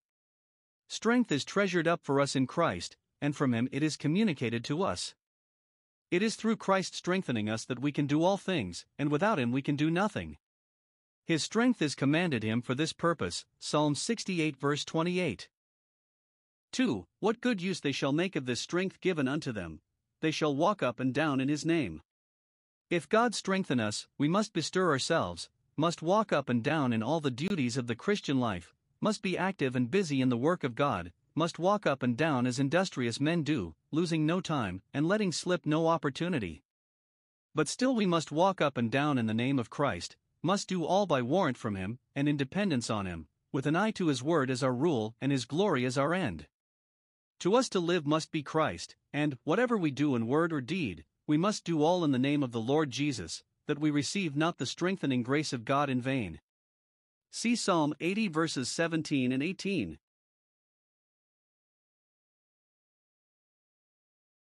Strength 0.88 1.31
is 1.31 1.44
treasured 1.44 1.87
up 1.87 2.01
for 2.03 2.23
us 2.23 2.35
in 2.35 2.47
Christ, 2.47 2.97
and 3.21 3.37
from 3.37 3.53
Him 3.53 3.68
it 3.71 3.83
is 3.83 3.99
communicated 3.99 4.64
to 4.64 4.83
us. 4.83 5.14
It 6.11 6.23
is 6.23 6.35
through 6.35 6.57
Christ 6.57 6.94
strengthening 6.94 7.51
us 7.51 7.66
that 7.66 7.81
we 7.81 7.92
can 7.92 8.07
do 8.07 8.25
all 8.25 8.38
things, 8.38 8.87
and 8.99 9.11
without 9.11 9.38
Him 9.38 9.53
we 9.53 9.61
can 9.61 9.77
do 9.77 9.90
nothing. 9.90 10.38
His 11.27 11.42
strength 11.42 11.83
is 11.83 11.94
commanded 11.94 12.42
Him 12.42 12.62
for 12.62 12.75
this 12.75 12.94
purpose. 12.94 13.44
Psalm 13.59 13.94
68, 13.94 14.57
verse 14.57 14.87
28. 14.87 15.51
2. 16.73 17.07
What 17.21 17.42
good 17.42 17.61
use 17.61 17.81
they 17.81 17.92
shall 17.92 18.12
make 18.12 18.37
of 18.37 18.47
this 18.47 18.62
strength 18.62 19.03
given 19.03 19.29
unto 19.29 19.53
them, 19.53 19.83
they 20.23 20.31
shall 20.31 20.57
walk 20.57 20.83
up 20.83 20.99
and 20.99 21.12
down 21.12 21.42
in 21.42 21.51
His 21.51 21.66
name. 21.66 22.01
If 22.88 23.07
God 23.07 23.35
strengthen 23.35 23.79
us, 23.79 24.09
we 24.16 24.29
must 24.29 24.55
bestir 24.55 24.88
ourselves, 24.88 25.51
must 25.79 26.03
walk 26.03 26.33
up 26.33 26.49
and 26.49 26.64
down 26.64 26.93
in 26.93 27.05
all 27.05 27.21
the 27.21 27.31
duties 27.31 27.77
of 27.77 27.87
the 27.87 27.95
Christian 27.95 28.41
life, 28.41 28.75
must 29.01 29.23
be 29.23 29.38
active 29.38 29.77
and 29.77 29.88
busy 29.88 30.21
in 30.21 30.29
the 30.29 30.37
work 30.37 30.64
of 30.64 30.75
God, 30.75 31.12
must 31.37 31.61
walk 31.61 31.87
up 31.87 32.03
and 32.03 32.17
down 32.17 32.49
as 32.49 32.59
industrious 32.59 33.21
men 33.21 33.45
do, 33.45 33.77
losing 33.93 34.27
no 34.27 34.41
time 34.41 34.83
and 34.93 35.07
letting 35.07 35.31
slip 35.31 35.64
no 35.64 35.87
opportunity. 35.87 36.64
But 37.55 37.69
still, 37.69 37.95
we 37.95 38.07
must 38.07 38.33
walk 38.33 38.61
up 38.61 38.77
and 38.77 38.91
down 38.91 39.19
in 39.19 39.27
the 39.27 39.35
name 39.35 39.57
of 39.57 39.71
Christ, 39.71 40.17
must 40.43 40.69
do 40.69 40.85
all 40.85 41.07
by 41.07 41.23
warrant 41.23 41.57
from 41.57 41.77
Him 41.77 42.01
and 42.12 42.29
in 42.29 42.37
dependence 42.37 42.91
on 42.91 43.07
Him, 43.07 43.29
with 43.53 43.64
an 43.64 43.77
eye 43.77 43.93
to 43.93 44.09
His 44.09 44.21
word 44.21 44.51
as 44.51 44.64
our 44.64 44.75
rule 44.75 45.14
and 45.21 45.31
His 45.31 45.45
glory 45.45 45.85
as 45.85 45.97
our 45.97 46.12
end. 46.12 46.49
To 47.38 47.55
us 47.55 47.69
to 47.69 47.79
live 47.79 48.05
must 48.05 48.33
be 48.33 48.43
Christ, 48.43 48.97
and, 49.12 49.38
whatever 49.45 49.77
we 49.77 49.93
do 49.93 50.17
in 50.17 50.27
word 50.27 50.53
or 50.53 50.61
deed, 50.61 51.05
we 51.29 51.37
must 51.37 51.62
do 51.62 51.85
all 51.85 52.03
in 52.03 52.11
the 52.11 52.19
name 52.19 52.43
of 52.43 52.51
the 52.51 52.61
Lord 52.61 52.91
Jesus, 52.91 53.45
that 53.68 53.78
we 53.78 53.90
receive 53.90 54.35
not 54.35 54.59
the 54.59 54.66
strengthening 54.66 55.22
grace 55.22 55.52
of 55.52 55.64
God 55.64 55.88
in 55.88 56.00
vain. 56.00 56.40
See 57.31 57.54
Psalm 57.54 57.94
80 58.00 58.28
verses 58.28 58.68
17 58.68 59.31
and 59.31 59.42
18. 59.42 59.98